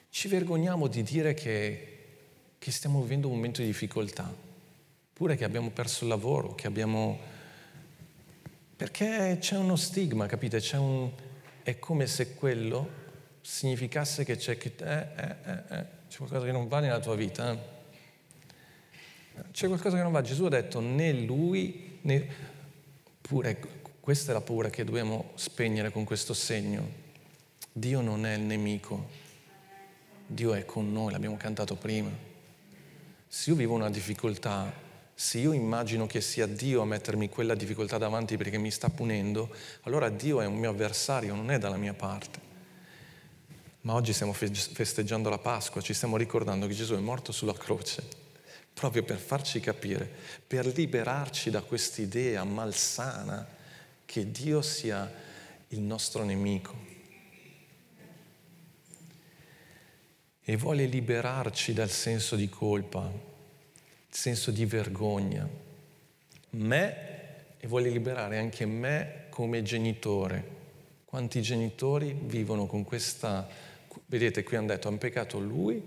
[0.08, 1.98] Ci vergogniamo di dire che,
[2.56, 4.32] che stiamo vivendo un momento di difficoltà,
[5.12, 7.18] pure che abbiamo perso il lavoro, che abbiamo...
[8.74, 10.62] perché c'è uno stigma, capite?
[10.78, 11.10] Un...
[11.62, 12.88] È come se quello
[13.42, 14.72] significasse che c'è che...
[14.78, 17.52] Eh, eh, eh, eh c'è qualcosa che non va nella tua vita.
[17.52, 17.58] Eh?
[19.52, 20.22] C'è qualcosa che non va.
[20.22, 22.48] Gesù ha detto né lui né...
[23.20, 27.08] Pure questa è la paura che dobbiamo spegnere con questo segno.
[27.70, 29.08] Dio non è il nemico,
[30.26, 32.10] Dio è con noi, l'abbiamo cantato prima.
[33.28, 34.72] Se io vivo una difficoltà,
[35.14, 39.54] se io immagino che sia Dio a mettermi quella difficoltà davanti perché mi sta punendo,
[39.82, 42.48] allora Dio è un mio avversario, non è dalla mia parte.
[43.82, 48.02] Ma oggi stiamo festeggiando la Pasqua, ci stiamo ricordando che Gesù è morto sulla croce,
[48.72, 50.10] proprio per farci capire,
[50.46, 53.58] per liberarci da quest'idea malsana
[54.10, 55.08] che Dio sia
[55.68, 56.74] il nostro nemico.
[60.42, 65.48] E vuole liberarci dal senso di colpa, il senso di vergogna.
[66.50, 66.96] Me
[67.56, 70.58] e vuole liberare anche me come genitore.
[71.04, 73.48] Quanti genitori vivono con questa
[74.06, 75.80] Vedete, qui hanno detto, hanno peccato lui,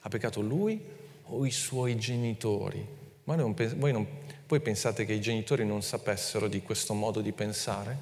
[0.00, 0.78] ha peccato lui
[1.24, 2.86] o i suoi genitori.
[3.24, 4.06] Ma non, voi, non,
[4.52, 7.96] voi pensate che i genitori non sapessero di questo modo di pensare?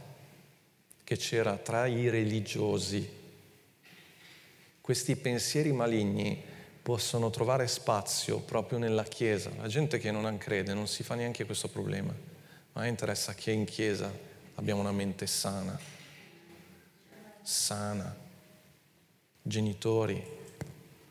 [1.04, 3.08] Che c'era tra i religiosi.
[4.80, 6.42] Questi pensieri maligni
[6.82, 9.52] possono trovare spazio proprio nella Chiesa.
[9.60, 12.12] La gente che non crede non si fa neanche questo problema.
[12.72, 14.12] Ma interessa che in Chiesa
[14.56, 15.78] abbiamo una mente sana,
[17.42, 18.12] sana
[19.40, 20.20] Genitori,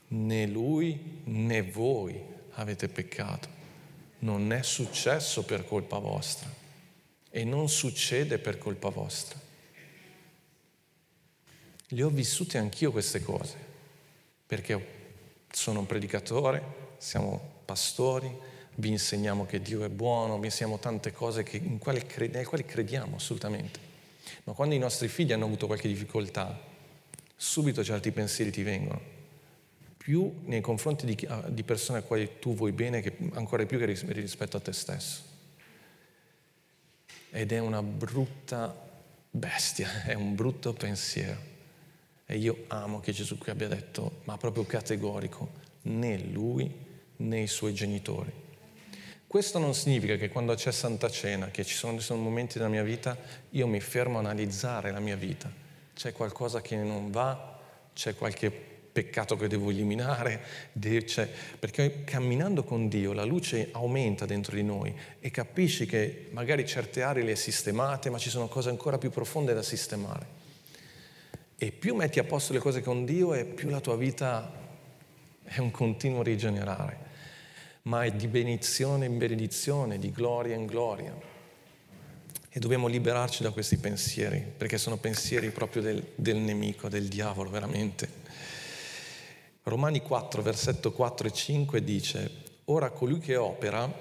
[0.09, 2.21] né lui né voi
[2.55, 3.58] avete peccato.
[4.19, 6.49] Non è successo per colpa vostra
[7.29, 9.39] e non succede per colpa vostra.
[11.91, 13.55] Le ho vissute anch'io queste cose,
[14.45, 14.97] perché
[15.51, 16.61] sono un predicatore,
[16.97, 18.31] siamo pastori,
[18.75, 23.15] vi insegniamo che Dio è buono, vi insegniamo tante cose che, quali, nelle quali crediamo
[23.15, 23.79] assolutamente.
[24.43, 26.59] Ma quando i nostri figli hanno avuto qualche difficoltà,
[27.35, 29.17] subito certi pensieri ti vengono,
[30.09, 31.15] più nei confronti di,
[31.49, 35.21] di persone a cui tu vuoi bene, che, ancora più che rispetto a te stesso.
[37.29, 38.75] Ed è una brutta
[39.29, 41.39] bestia, è un brutto pensiero.
[42.25, 45.51] E io amo che Gesù qui abbia detto, ma proprio categorico,
[45.83, 46.73] né lui
[47.17, 48.31] né i suoi genitori.
[49.27, 52.81] Questo non significa che quando c'è Santa Cena, che ci sono, sono momenti della mia
[52.81, 53.15] vita,
[53.51, 55.67] io mi fermo a analizzare la mia vita
[55.99, 57.59] c'è qualcosa che non va,
[57.93, 58.68] c'è qualche
[59.03, 60.41] peccato che devo eliminare,
[61.57, 67.01] perché camminando con Dio la luce aumenta dentro di noi e capisci che magari certe
[67.01, 70.37] aree le hai sistemate, ma ci sono cose ancora più profonde da sistemare.
[71.57, 74.51] E più metti a posto le cose con Dio e più la tua vita
[75.43, 77.07] è un continuo rigenerare.
[77.83, 81.15] ma è di benedizione in benedizione, di gloria in gloria.
[82.49, 87.49] E dobbiamo liberarci da questi pensieri, perché sono pensieri proprio del, del nemico, del diavolo,
[87.49, 88.18] veramente.
[89.63, 92.31] Romani 4, versetto 4 e 5 dice,
[92.65, 93.91] ora colui che opera,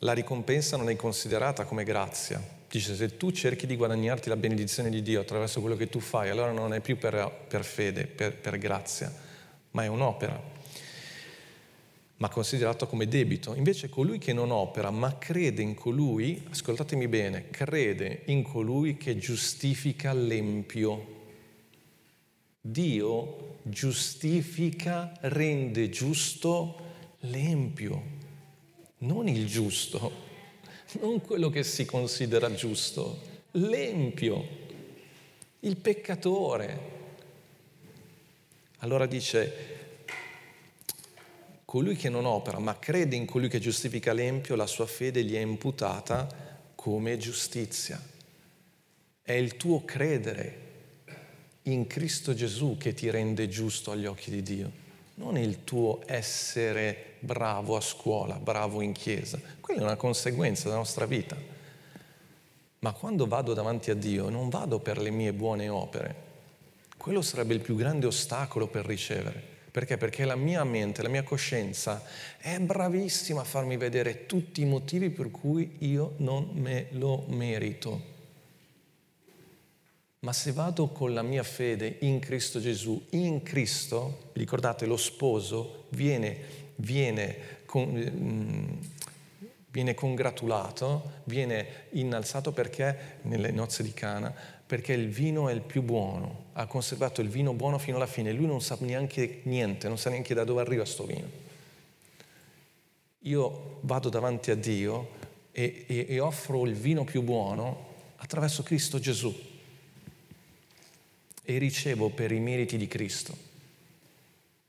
[0.00, 2.42] la ricompensa non è considerata come grazia.
[2.68, 6.28] Dice, se tu cerchi di guadagnarti la benedizione di Dio attraverso quello che tu fai,
[6.28, 9.12] allora non è più per, per fede, per, per grazia,
[9.70, 10.54] ma è un'opera
[12.18, 13.54] ma considerato come debito.
[13.54, 19.18] Invece colui che non opera, ma crede in colui, ascoltatemi bene, crede in colui che
[19.18, 21.14] giustifica l'empio.
[22.60, 26.84] Dio giustifica, rende giusto
[27.20, 28.02] l'empio,
[28.98, 30.24] non il giusto,
[31.00, 33.20] non quello che si considera giusto,
[33.52, 34.46] l'empio,
[35.60, 36.94] il peccatore.
[38.78, 39.74] Allora dice,
[41.64, 45.34] colui che non opera, ma crede in colui che giustifica l'empio, la sua fede gli
[45.34, 46.28] è imputata
[46.74, 48.00] come giustizia.
[49.22, 50.65] È il tuo credere
[51.66, 54.70] in Cristo Gesù che ti rende giusto agli occhi di Dio,
[55.14, 59.40] non il tuo essere bravo a scuola, bravo in chiesa.
[59.60, 61.36] Quella è una conseguenza della nostra vita.
[62.80, 66.24] Ma quando vado davanti a Dio non vado per le mie buone opere.
[66.96, 69.54] Quello sarebbe il più grande ostacolo per ricevere.
[69.70, 69.96] Perché?
[69.96, 72.02] Perché la mia mente, la mia coscienza
[72.38, 78.14] è bravissima a farmi vedere tutti i motivi per cui io non me lo merito.
[80.26, 85.84] Ma se vado con la mia fede in Cristo Gesù, in Cristo, ricordate, lo sposo
[85.90, 86.36] viene,
[86.74, 88.72] viene, con, mm,
[89.70, 94.34] viene congratulato, viene innalzato perché nelle nozze di Cana
[94.66, 98.32] perché il vino è il più buono, ha conservato il vino buono fino alla fine,
[98.32, 101.28] lui non sa neanche niente, non sa neanche da dove arriva sto vino.
[103.20, 105.08] Io vado davanti a Dio
[105.52, 109.54] e, e, e offro il vino più buono attraverso Cristo Gesù
[111.48, 113.36] e ricevo per i meriti di Cristo,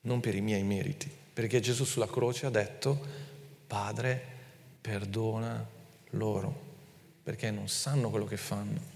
[0.01, 3.25] non per i miei meriti, perché Gesù sulla croce ha detto,
[3.65, 4.21] Padre,
[4.79, 5.67] perdona
[6.11, 6.65] loro,
[7.23, 8.95] perché non sanno quello che fanno.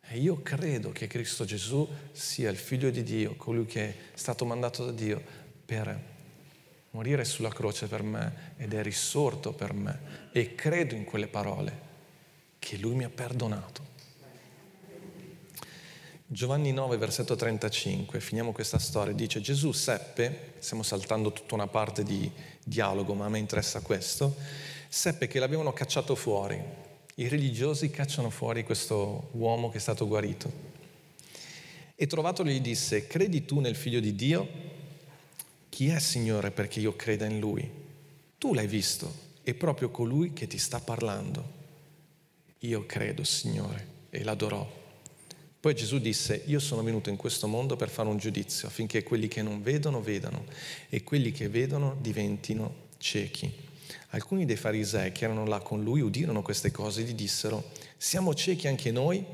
[0.00, 4.46] E io credo che Cristo Gesù sia il figlio di Dio, colui che è stato
[4.46, 5.22] mandato da Dio
[5.66, 6.16] per
[6.92, 10.30] morire sulla croce per me ed è risorto per me.
[10.32, 11.86] E credo in quelle parole
[12.58, 13.96] che lui mi ha perdonato.
[16.30, 22.02] Giovanni 9, versetto 35, finiamo questa storia, dice Gesù seppe, stiamo saltando tutta una parte
[22.02, 22.30] di
[22.62, 24.36] dialogo, ma a me interessa questo,
[24.88, 26.62] seppe che l'avevano cacciato fuori
[27.14, 30.52] i religiosi cacciano fuori questo uomo che è stato guarito.
[31.96, 34.48] E trovatolo gli disse, credi tu nel figlio di Dio?
[35.68, 37.68] Chi è Signore perché io creda in lui?
[38.38, 39.12] Tu l'hai visto,
[39.42, 41.56] è proprio colui che ti sta parlando.
[42.60, 44.77] Io credo, Signore, e l'adorò.
[45.60, 49.26] Poi Gesù disse, io sono venuto in questo mondo per fare un giudizio affinché quelli
[49.26, 50.44] che non vedono vedano
[50.88, 53.52] e quelli che vedono diventino ciechi.
[54.10, 58.34] Alcuni dei farisei che erano là con lui udirono queste cose e gli dissero, siamo
[58.34, 59.24] ciechi anche noi?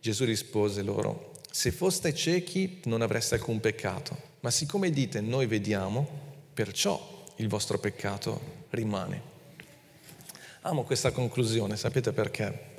[0.00, 6.08] Gesù rispose loro, se foste ciechi non avreste alcun peccato, ma siccome dite noi vediamo,
[6.52, 9.34] perciò il vostro peccato rimane.
[10.62, 12.74] Amo questa conclusione, sapete perché?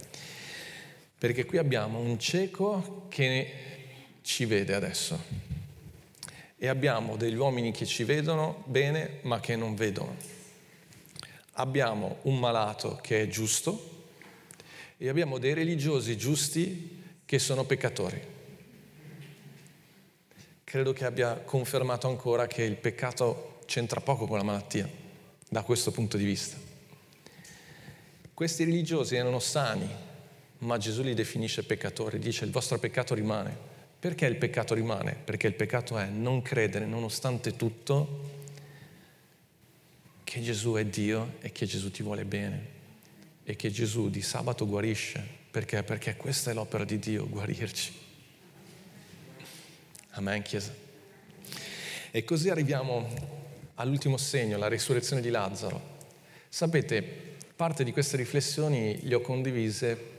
[1.17, 3.53] Perché qui abbiamo un cieco che
[4.21, 5.19] ci vede adesso
[6.57, 10.35] e abbiamo degli uomini che ci vedono bene ma che non vedono
[11.59, 13.95] abbiamo un malato che è giusto
[14.97, 18.35] e abbiamo dei religiosi giusti che sono peccatori.
[20.63, 24.89] Credo che abbia confermato ancora che il peccato c'entra poco con la malattia,
[25.49, 26.57] da questo punto di vista.
[28.33, 29.89] Questi religiosi erano sani,
[30.59, 33.75] ma Gesù li definisce peccatori, dice il vostro peccato rimane.
[33.99, 35.15] Perché il peccato rimane?
[35.15, 38.35] Perché il peccato è non credere nonostante tutto
[40.23, 42.75] che Gesù è Dio e che Gesù ti vuole bene
[43.43, 45.25] e che Gesù di sabato guarisce.
[45.49, 45.81] Perché?
[45.83, 47.93] Perché questa è l'opera di Dio, guarirci.
[50.11, 50.73] Amen, Chiesa.
[52.11, 53.07] E così arriviamo
[53.75, 55.95] all'ultimo segno, la risurrezione di Lazzaro.
[56.49, 57.01] Sapete,
[57.55, 60.16] parte di queste riflessioni le ho condivise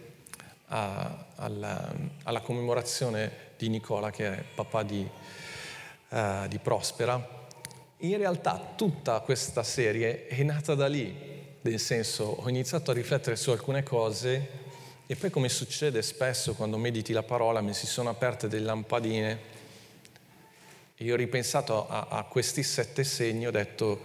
[0.69, 1.93] a, alla,
[2.25, 5.09] alla, commemorazione di Nicola, che è papà di,
[6.09, 7.37] uh, di Prospera,
[7.99, 11.13] in realtà tutta questa serie è nata da lì,
[11.61, 14.67] nel senso ho iniziato a riflettere su alcune cose
[15.07, 19.57] e poi come succede spesso quando mediti la parola mi si sono aperte delle lampadine.
[20.95, 24.01] E io ho ripensato a, a questi sette segni, ho detto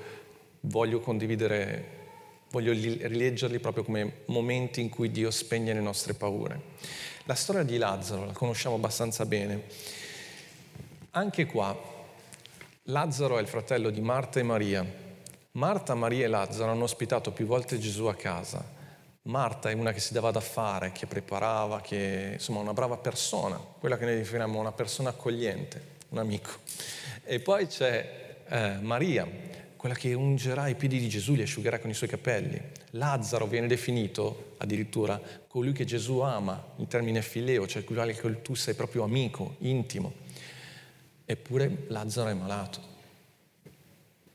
[0.62, 2.03] voglio condividere,
[2.54, 6.62] voglio rileggerli proprio come momenti in cui Dio spegne le nostre paure.
[7.24, 9.64] La storia di Lazzaro la conosciamo abbastanza bene.
[11.12, 11.76] Anche qua,
[12.84, 14.86] Lazzaro è il fratello di Marta e Maria.
[15.54, 18.64] Marta, Maria e Lazzaro hanno ospitato più volte Gesù a casa.
[19.24, 23.56] Marta è una che si dava da fare, che preparava, che insomma una brava persona,
[23.56, 26.52] quella che noi definiamo una persona accogliente, un amico.
[27.24, 29.28] E poi c'è eh, Maria,
[29.84, 32.58] quella che ungerà i piedi di Gesù, li asciugherà con i suoi capelli.
[32.92, 38.54] Lazzaro viene definito addirittura colui che Gesù ama, in termine fileo, cioè quello che tu
[38.54, 40.14] sei proprio amico, intimo.
[41.26, 42.80] Eppure Lazzaro è malato.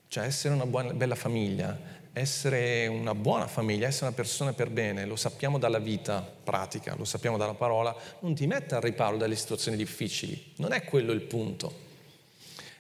[0.09, 1.81] Cioè essere una buona, bella famiglia,
[2.13, 7.07] essere una buona famiglia, essere una persona per bene, lo sappiamo dalla vita pratica, lo
[7.07, 10.53] sappiamo dalla parola, non ti mette al riparo dalle situazioni difficili.
[10.57, 11.87] Non è quello il punto.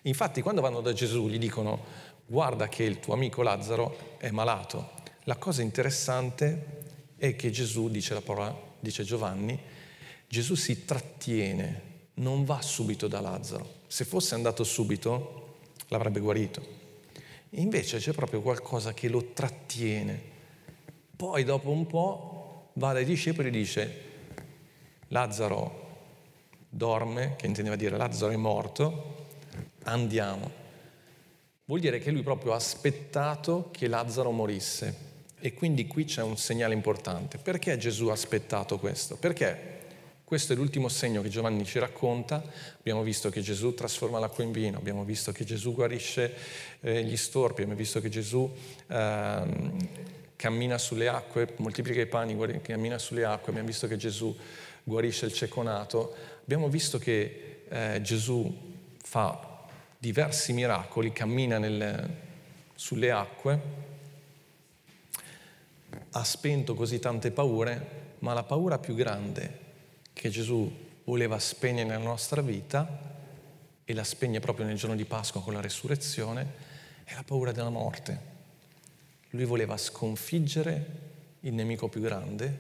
[0.03, 4.91] Infatti quando vanno da Gesù gli dicono guarda che il tuo amico Lazzaro è malato.
[5.25, 6.77] La cosa interessante
[7.17, 9.59] è che Gesù, dice la parola, dice Giovanni,
[10.29, 11.83] Gesù si trattiene,
[12.15, 13.77] non va subito da Lazzaro.
[13.87, 15.57] Se fosse andato subito
[15.89, 16.77] l'avrebbe guarito.
[17.53, 20.37] Invece c'è proprio qualcosa che lo trattiene.
[21.17, 24.03] Poi dopo un po' va dai discepoli e dice
[25.09, 25.87] Lazzaro
[26.69, 29.27] dorme, che intendeva dire Lazzaro è morto,
[29.85, 30.67] andiamo.
[31.69, 35.07] Vuol dire che lui proprio ha aspettato che Lazzaro morisse.
[35.39, 37.37] E quindi qui c'è un segnale importante.
[37.37, 39.17] Perché Gesù ha aspettato questo?
[39.17, 39.77] Perché
[40.25, 42.43] questo è l'ultimo segno che Giovanni ci racconta.
[42.79, 46.33] Abbiamo visto che Gesù trasforma l'acqua in vino, abbiamo visto che Gesù guarisce
[46.81, 48.51] eh, gli storpi, abbiamo visto che Gesù
[48.87, 49.43] eh,
[50.37, 54.35] cammina sulle acque, moltiplica i pani, guarda, cammina sulle acque, abbiamo visto che Gesù
[54.85, 58.51] guarisce il ceconato, abbiamo visto che eh, Gesù
[59.03, 59.48] fa
[59.99, 62.17] diversi miracoli, cammina nel,
[62.75, 63.61] sulle acque,
[66.11, 69.67] ha spento così tante paure, ma la paura più grande
[70.13, 73.17] che Gesù voleva spegnere nella nostra vita,
[73.85, 76.67] e la spegne proprio nel giorno di Pasqua con la resurrezione,
[77.05, 78.37] è la paura della morte.
[79.31, 81.07] Lui voleva sconfiggere
[81.41, 82.59] il nemico più grande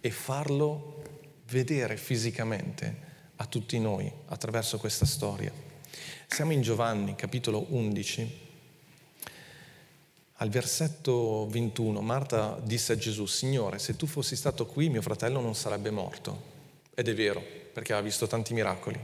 [0.00, 1.02] e farlo
[1.46, 5.73] vedere fisicamente a tutti noi attraverso questa storia.
[6.26, 8.40] Siamo in Giovanni, capitolo 11.
[10.38, 15.40] Al versetto 21 Marta disse a Gesù, Signore, se tu fossi stato qui mio fratello
[15.40, 16.52] non sarebbe morto.
[16.92, 17.40] Ed è vero,
[17.72, 18.98] perché ha visto tanti miracoli.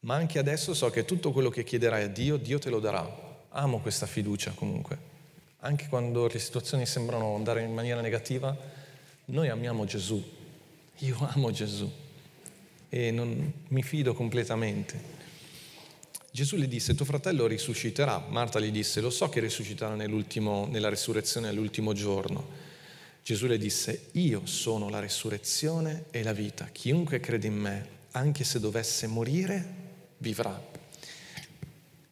[0.00, 3.08] Ma anche adesso so che tutto quello che chiederai a Dio, Dio te lo darà.
[3.50, 5.14] Amo questa fiducia comunque.
[5.60, 8.54] Anche quando le situazioni sembrano andare in maniera negativa,
[9.26, 10.22] noi amiamo Gesù.
[10.98, 12.04] Io amo Gesù
[12.96, 15.14] e non mi fido completamente.
[16.30, 18.24] Gesù le disse, tuo fratello risusciterà.
[18.30, 22.64] Marta gli disse, lo so che risusciterà nella risurrezione all'ultimo giorno.
[23.22, 26.70] Gesù le disse, io sono la risurrezione e la vita.
[26.72, 29.74] Chiunque crede in me, anche se dovesse morire,
[30.18, 30.58] vivrà.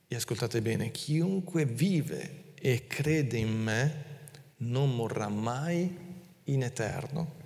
[0.07, 4.05] E ascoltate bene, chiunque vive e crede in me
[4.59, 5.97] non morrà mai
[6.45, 7.43] in eterno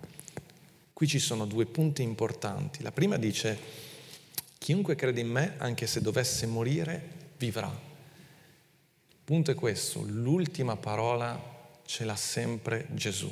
[0.99, 2.83] Qui ci sono due punti importanti.
[2.83, 3.57] La prima dice,
[4.59, 7.01] chiunque crede in me, anche se dovesse morire,
[7.39, 7.69] vivrà.
[7.69, 11.41] Il punto è questo, l'ultima parola
[11.87, 13.31] ce l'ha sempre Gesù.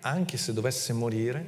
[0.00, 1.46] Anche se dovesse morire,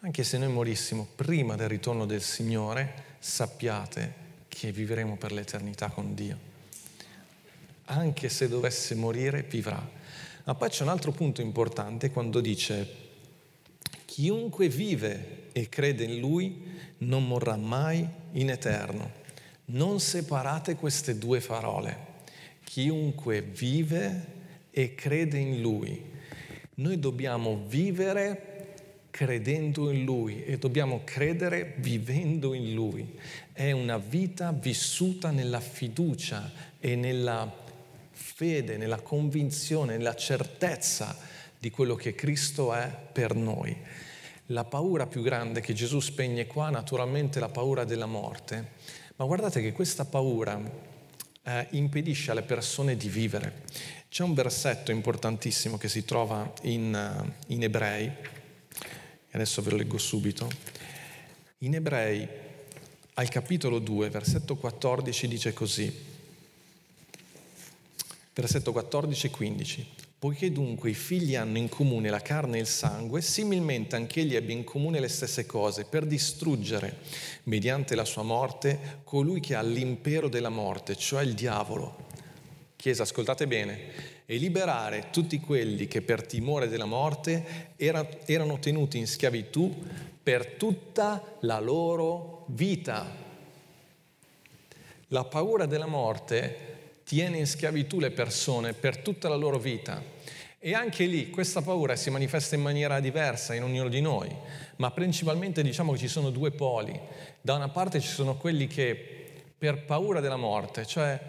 [0.00, 4.14] anche se noi morissimo prima del ritorno del Signore, sappiate
[4.48, 6.38] che vivremo per l'eternità con Dio.
[7.86, 9.82] Anche se dovesse morire, vivrà.
[10.44, 13.03] Ma poi c'è un altro punto importante quando dice
[14.14, 16.62] Chiunque vive e crede in Lui
[16.98, 19.10] non morrà mai in eterno.
[19.64, 21.96] Non separate queste due parole.
[22.62, 24.26] Chiunque vive
[24.70, 26.00] e crede in Lui.
[26.76, 28.76] Noi dobbiamo vivere
[29.10, 33.18] credendo in Lui e dobbiamo credere vivendo in Lui.
[33.52, 37.52] È una vita vissuta nella fiducia e nella
[38.12, 41.33] fede, nella convinzione, nella certezza
[41.64, 43.74] di quello che Cristo è per noi.
[44.48, 48.72] La paura più grande che Gesù spegne qua, naturalmente, è la paura della morte,
[49.16, 50.60] ma guardate che questa paura
[51.42, 53.62] eh, impedisce alle persone di vivere.
[54.10, 58.12] C'è un versetto importantissimo che si trova in, uh, in Ebrei,
[59.30, 60.46] adesso ve lo leggo subito.
[61.60, 62.28] In Ebrei,
[63.14, 65.90] al capitolo 2, versetto 14, dice così,
[68.34, 70.03] versetto 14 e 15.
[70.24, 74.34] Poiché dunque i figli hanno in comune la carne e il sangue, similmente anche egli
[74.34, 77.00] ebbe in comune le stesse cose, per distruggere,
[77.42, 82.06] mediante la sua morte, colui che ha l'impero della morte, cioè il diavolo,
[82.74, 88.96] Chiesa, ascoltate bene, e liberare tutti quelli che per timore della morte era, erano tenuti
[88.96, 89.76] in schiavitù
[90.22, 93.14] per tutta la loro vita.
[95.08, 96.72] La paura della morte
[97.04, 100.13] tiene in schiavitù le persone per tutta la loro vita.
[100.66, 104.34] E anche lì questa paura si manifesta in maniera diversa in ognuno di noi,
[104.76, 106.98] ma principalmente diciamo che ci sono due poli.
[107.42, 111.20] Da una parte ci sono quelli che per paura della morte, cioè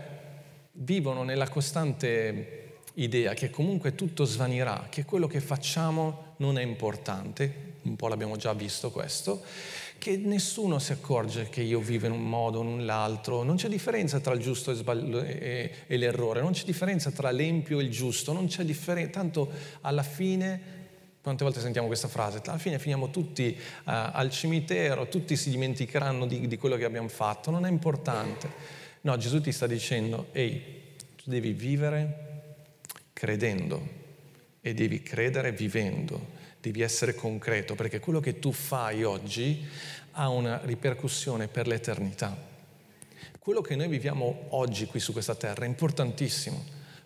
[0.71, 7.64] vivono nella costante idea che comunque tutto svanirà, che quello che facciamo non è importante,
[7.85, 9.43] un po' l'abbiamo già visto questo,
[9.97, 13.67] che nessuno si accorge che io vivo in un modo o in l'altro, non c'è
[13.67, 17.83] differenza tra il giusto e, sbagli- e, e l'errore, non c'è differenza tra l'empio e
[17.83, 19.49] il giusto, non c'è differenza, tanto
[19.81, 20.73] alla fine
[21.25, 22.39] quante volte sentiamo questa frase?
[22.45, 27.07] Alla fine finiamo tutti uh, al cimitero, tutti si dimenticheranno di, di, quello che abbiamo
[27.07, 28.47] fatto, non è importante.
[29.01, 30.61] No, Gesù ti sta dicendo, ehi,
[31.15, 32.25] tu devi vivere
[33.11, 33.81] credendo
[34.61, 36.34] e devi credere vivendo
[36.65, 39.63] devi essere concreto, perché quello che tu fai oggi
[40.13, 42.35] ha una ripercussione per l'eternità.
[43.37, 46.63] Quello che noi viviamo oggi qui su questa terra è importantissimo,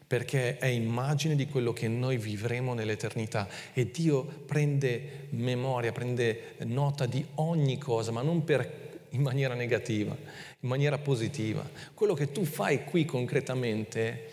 [0.07, 7.05] perché è immagine di quello che noi vivremo nell'eternità e Dio prende memoria, prende nota
[7.05, 10.15] di ogni cosa, ma non per, in maniera negativa,
[10.59, 11.67] in maniera positiva.
[11.93, 14.29] Quello che tu fai qui concretamente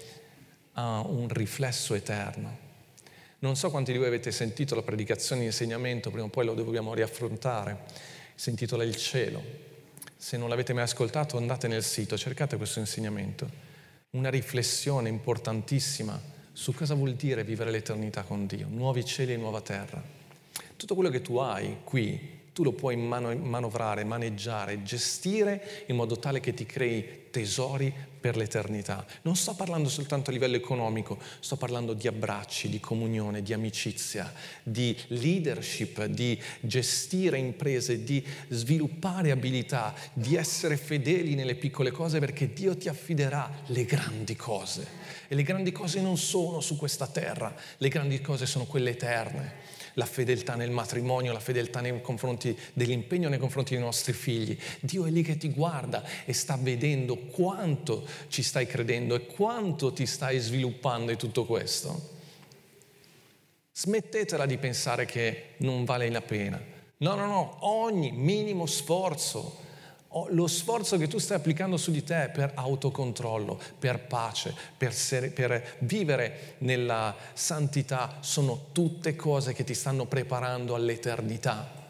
[0.75, 2.66] ha un riflesso eterno.
[3.39, 6.55] Non so quanti di voi avete sentito la predicazione di insegnamento, prima o poi lo
[6.55, 7.81] dobbiamo riaffrontare,
[8.35, 9.43] si intitola Il cielo.
[10.17, 13.47] Se non l'avete mai ascoltato andate nel sito, cercate questo insegnamento.
[14.13, 16.19] Una riflessione importantissima
[16.53, 20.03] su cosa vuol dire vivere l'eternità con Dio, nuovi cieli e nuova terra.
[20.75, 26.41] Tutto quello che tu hai qui tu lo puoi manovrare, maneggiare, gestire in modo tale
[26.41, 27.93] che ti crei tesori
[28.27, 29.07] per l'eternità.
[29.23, 34.33] Non sto parlando soltanto a livello economico, sto parlando di abbracci, di comunione, di amicizia,
[34.65, 42.53] di leadership, di gestire imprese, di sviluppare abilità, di essere fedeli nelle piccole cose perché
[42.53, 45.05] Dio ti affiderà le grandi cose.
[45.29, 49.76] E le grandi cose non sono su questa terra, le grandi cose sono quelle eterne
[49.97, 54.57] la fedeltà nel matrimonio, la fedeltà nei confronti dell'impegno nei confronti dei nostri figli.
[54.81, 59.93] Dio è lì che ti guarda e sta vedendo quanto ci stai credendo e quanto
[59.93, 62.15] ti stai sviluppando in tutto questo.
[63.73, 66.61] Smettetela di pensare che non vale la pena.
[66.99, 69.65] No, no, no, ogni minimo sforzo
[70.31, 75.31] lo sforzo che tu stai applicando su di te per autocontrollo, per pace, per, ser-
[75.33, 81.85] per, vivere nella santità, sono tutte cose che ti stanno preparando all'eternità.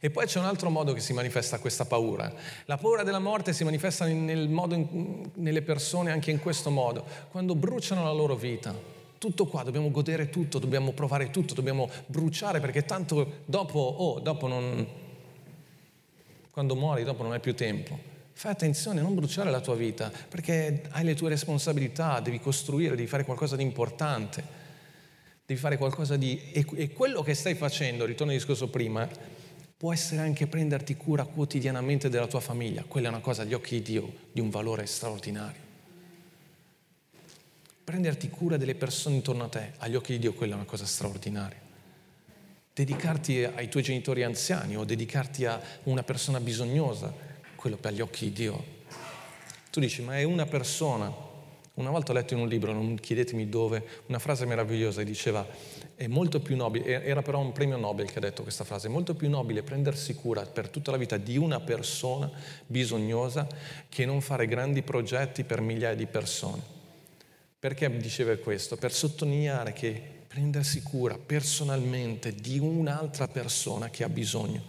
[0.00, 2.30] E poi c'è un altro modo che si manifesta questa paura.
[2.66, 7.54] La paura della morte si manifesta nel in, nelle persone anche in questo modo, quando
[7.54, 8.74] bruciano la loro vita.
[9.16, 14.46] Tutto qua, dobbiamo godere tutto, dobbiamo provare tutto, dobbiamo bruciare perché tanto dopo, oh, dopo
[14.46, 14.86] non,
[16.54, 17.98] quando muori dopo non hai più tempo.
[18.32, 23.08] Fai attenzione, non bruciare la tua vita, perché hai le tue responsabilità, devi costruire, devi
[23.08, 24.44] fare qualcosa di importante,
[25.44, 26.40] devi fare qualcosa di...
[26.52, 29.08] E, quello che stai facendo, ritorno al discorso prima,
[29.76, 32.84] può essere anche prenderti cura quotidianamente della tua famiglia.
[32.86, 35.60] Quella è una cosa agli occhi di Dio di un valore straordinario.
[37.82, 40.86] Prenderti cura delle persone intorno a te, agli occhi di Dio, quella è una cosa
[40.86, 41.63] straordinaria
[42.74, 47.14] dedicarti ai tuoi genitori anziani o dedicarti a una persona bisognosa,
[47.54, 48.64] quello per gli occhi di Dio.
[49.70, 51.22] Tu dici, ma è una persona.
[51.74, 55.46] Una volta ho letto in un libro, non chiedetemi dove, una frase meravigliosa che diceva,
[55.96, 58.90] è molto più nobile, era però un premio Nobel che ha detto questa frase, è
[58.90, 62.30] molto più nobile prendersi cura per tutta la vita di una persona
[62.66, 63.46] bisognosa
[63.88, 66.62] che non fare grandi progetti per migliaia di persone.
[67.58, 68.76] Perché diceva questo?
[68.76, 74.62] Per sottolineare che prendersi cura personalmente di un'altra persona che ha bisogno,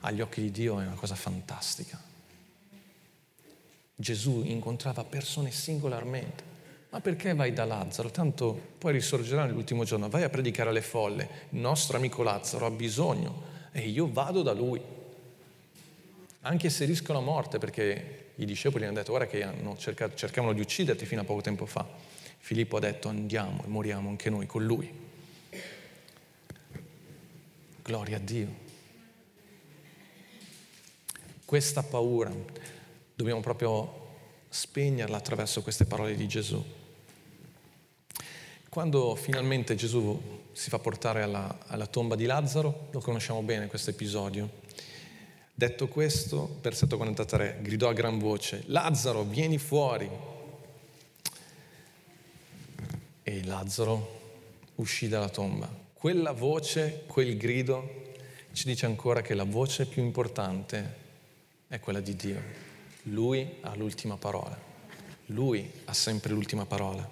[0.00, 2.02] agli occhi di Dio è una cosa fantastica.
[3.94, 6.42] Gesù incontrava persone singolarmente.
[6.90, 8.10] Ma perché vai da Lazzaro?
[8.10, 10.08] Tanto poi risorgerà nell'ultimo giorno.
[10.08, 11.28] Vai a predicare alle folle.
[11.50, 14.80] Il nostro amico Lazzaro ha bisogno e io vado da lui.
[16.40, 19.46] Anche se rischio la morte, perché i discepoli hanno detto guarda che
[19.76, 22.16] cercato, cercavano di ucciderti fino a poco tempo fa.
[22.38, 24.90] Filippo ha detto andiamo e moriamo anche noi con lui.
[27.82, 28.66] Gloria a Dio.
[31.44, 32.30] Questa paura
[33.14, 34.06] dobbiamo proprio
[34.48, 36.62] spegnerla attraverso queste parole di Gesù.
[38.68, 40.20] Quando finalmente Gesù
[40.52, 44.50] si fa portare alla, alla tomba di Lazzaro, lo conosciamo bene questo episodio.
[45.54, 50.08] Detto questo, versetto 43, gridò a gran voce, Lazzaro, vieni fuori.
[53.28, 54.20] E Lazzaro
[54.76, 55.68] uscì dalla tomba.
[55.92, 58.14] Quella voce, quel grido
[58.52, 60.94] ci dice ancora che la voce più importante
[61.68, 62.40] è quella di Dio.
[63.02, 64.58] Lui ha l'ultima parola.
[65.26, 67.06] Lui ha sempre l'ultima parola.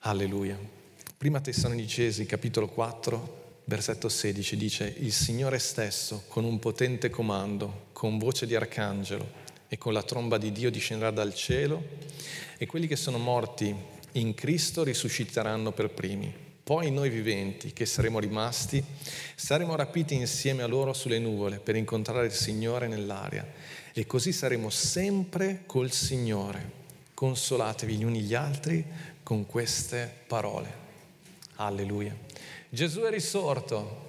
[0.00, 0.58] Alleluia.
[1.18, 8.16] Prima Tessalonicesi, capitolo 4, versetto 16, dice, il Signore stesso, con un potente comando, con
[8.16, 11.84] voce di arcangelo e con la tromba di Dio discenderà dal cielo
[12.56, 16.46] e quelli che sono morti in Cristo risusciteranno per primi.
[16.68, 18.84] Poi noi viventi, che saremo rimasti,
[19.34, 23.46] saremo rapiti insieme a loro sulle nuvole per incontrare il Signore nell'aria
[23.94, 26.76] e così saremo sempre col Signore.
[27.14, 28.84] Consolatevi gli uni gli altri
[29.22, 30.86] con queste parole.
[31.56, 32.14] Alleluia.
[32.68, 34.06] Gesù è risorto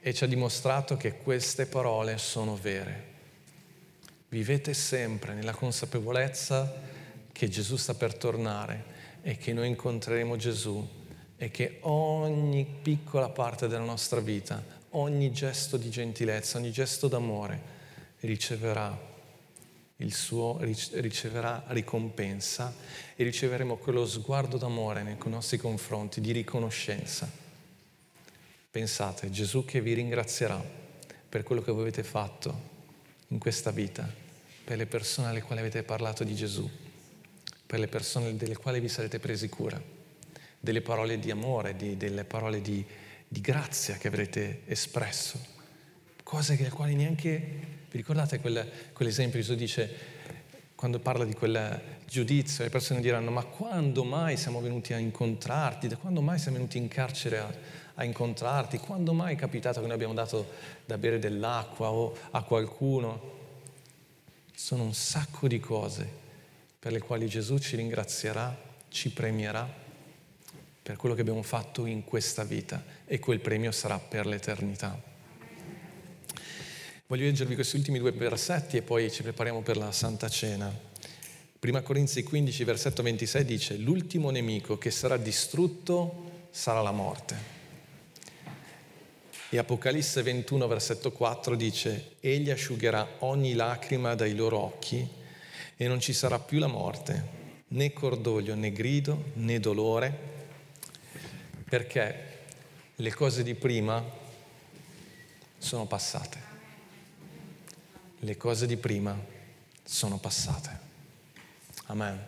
[0.00, 3.10] e ci ha dimostrato che queste parole sono vere.
[4.28, 6.90] Vivete sempre nella consapevolezza
[7.30, 8.91] che Gesù sta per tornare
[9.22, 10.86] e che noi incontreremo Gesù
[11.36, 17.60] e che ogni piccola parte della nostra vita, ogni gesto di gentilezza, ogni gesto d'amore
[18.20, 19.10] riceverà
[19.96, 22.74] il suo riceverà ricompensa
[23.14, 27.30] e riceveremo quello sguardo d'amore nei nostri confronti, di riconoscenza.
[28.70, 30.60] Pensate, Gesù che vi ringrazierà
[31.28, 32.70] per quello che voi avete fatto
[33.28, 34.10] in questa vita,
[34.64, 36.68] per le persone alle quali avete parlato di Gesù,
[37.72, 39.82] per le persone delle quali vi sarete presi cura,
[40.60, 42.84] delle parole di amore, di, delle parole di,
[43.26, 45.40] di grazia che avrete espresso,
[46.22, 47.30] cose che le quali neanche
[47.90, 49.90] vi ricordate quel, quell'esempio Gesù dice,
[50.74, 55.88] quando parla di quel giudizio, le persone diranno, ma quando mai siamo venuti a incontrarti?
[55.88, 57.50] Da quando mai siamo venuti in carcere a,
[57.94, 58.76] a incontrarti?
[58.76, 60.46] Quando mai è capitato che noi abbiamo dato
[60.84, 63.30] da bere dell'acqua o a qualcuno?
[64.54, 66.20] Sono un sacco di cose
[66.82, 69.72] per le quali Gesù ci ringrazierà, ci premierà
[70.82, 75.00] per quello che abbiamo fatto in questa vita e quel premio sarà per l'eternità.
[77.06, 80.76] Voglio leggervi questi ultimi due versetti e poi ci prepariamo per la Santa Cena.
[81.56, 87.36] Prima Corinzi 15, versetto 26 dice, l'ultimo nemico che sarà distrutto sarà la morte.
[89.50, 95.20] E Apocalisse 21, versetto 4 dice, egli asciugherà ogni lacrima dai loro occhi
[95.76, 100.30] e non ci sarà più la morte, né cordoglio, né grido, né dolore,
[101.68, 102.30] perché
[102.96, 104.04] le cose di prima
[105.58, 106.50] sono passate
[108.24, 109.18] le cose di prima
[109.82, 110.78] sono passate.
[111.86, 112.24] Amen.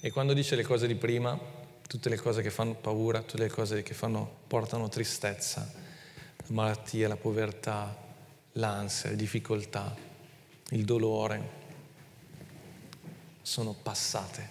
[0.00, 1.38] E quando dice le cose di prima,
[1.86, 5.70] tutte le cose che fanno paura, tutte le cose che fanno, portano tristezza,
[6.36, 7.94] la malattia, la povertà,
[8.52, 9.94] l'ansia, le difficoltà,
[10.70, 11.64] il dolore,
[13.46, 14.48] sono passate.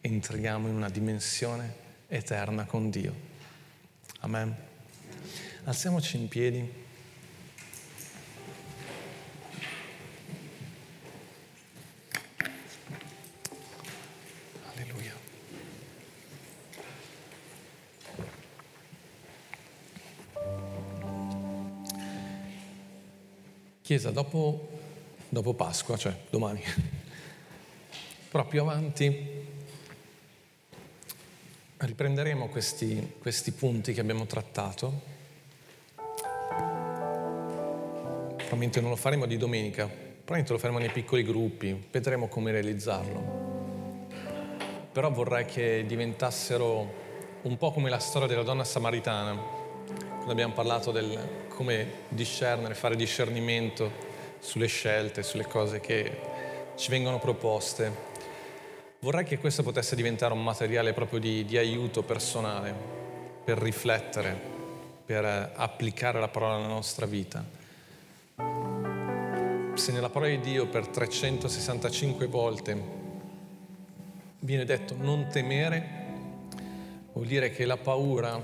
[0.00, 1.74] Entriamo in una dimensione
[2.06, 3.12] eterna con Dio.
[4.20, 4.56] Amen.
[5.64, 6.86] Alziamoci in piedi.
[23.82, 24.68] Chiesa, dopo,
[25.30, 26.62] dopo Pasqua, cioè domani,
[28.46, 29.46] più avanti
[31.78, 35.16] riprenderemo questi, questi punti che abbiamo trattato.
[38.36, 43.46] Probabilmente non lo faremo di domenica, probabilmente lo faremo nei piccoli gruppi, vedremo come realizzarlo.
[44.92, 47.06] Però vorrei che diventassero
[47.42, 52.96] un po' come la storia della donna samaritana, quando abbiamo parlato del come discernere, fare
[52.96, 53.90] discernimento
[54.38, 56.20] sulle scelte, sulle cose che
[56.76, 58.16] ci vengono proposte.
[59.00, 62.74] Vorrei che questo potesse diventare un materiale proprio di, di aiuto personale
[63.44, 64.36] per riflettere,
[65.06, 67.44] per applicare la parola nella nostra vita.
[69.74, 72.76] Se nella parola di Dio per 365 volte
[74.40, 75.88] viene detto non temere,
[77.12, 78.42] vuol dire che la paura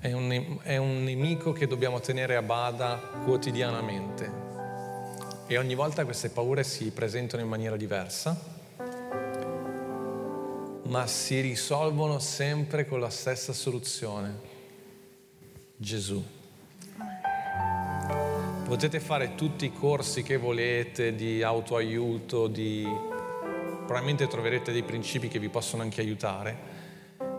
[0.00, 4.28] è un, è un nemico che dobbiamo tenere a bada quotidianamente.
[5.46, 8.55] E ogni volta queste paure si presentano in maniera diversa,
[10.86, 14.54] ma si risolvono sempre con la stessa soluzione.
[15.76, 16.24] Gesù.
[18.64, 22.84] Potete fare tutti i corsi che volete di autoaiuto, di...
[23.84, 26.56] probabilmente troverete dei principi che vi possono anche aiutare,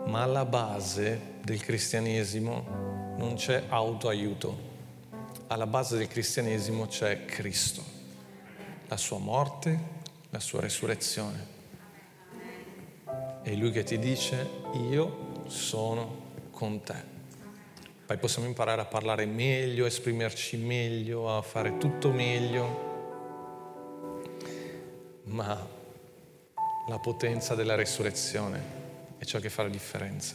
[0.06, 4.56] ma alla base del cristianesimo non c'è autoaiuto,
[5.48, 7.82] alla base del cristianesimo c'è Cristo,
[8.86, 9.78] la sua morte,
[10.30, 11.57] la sua resurrezione.
[13.42, 14.48] È Lui che ti dice
[14.90, 17.16] io sono con te.
[18.06, 22.86] Poi possiamo imparare a parlare meglio, a esprimerci meglio, a fare tutto meglio,
[25.24, 25.68] ma
[26.88, 28.76] la potenza della resurrezione
[29.18, 30.34] è ciò che fa la differenza.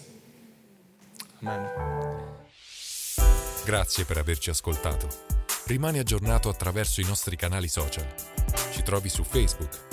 [1.40, 2.42] Amen.
[3.66, 5.08] Grazie per averci ascoltato.
[5.66, 8.06] Rimani aggiornato attraverso i nostri canali social.
[8.72, 9.93] Ci trovi su Facebook,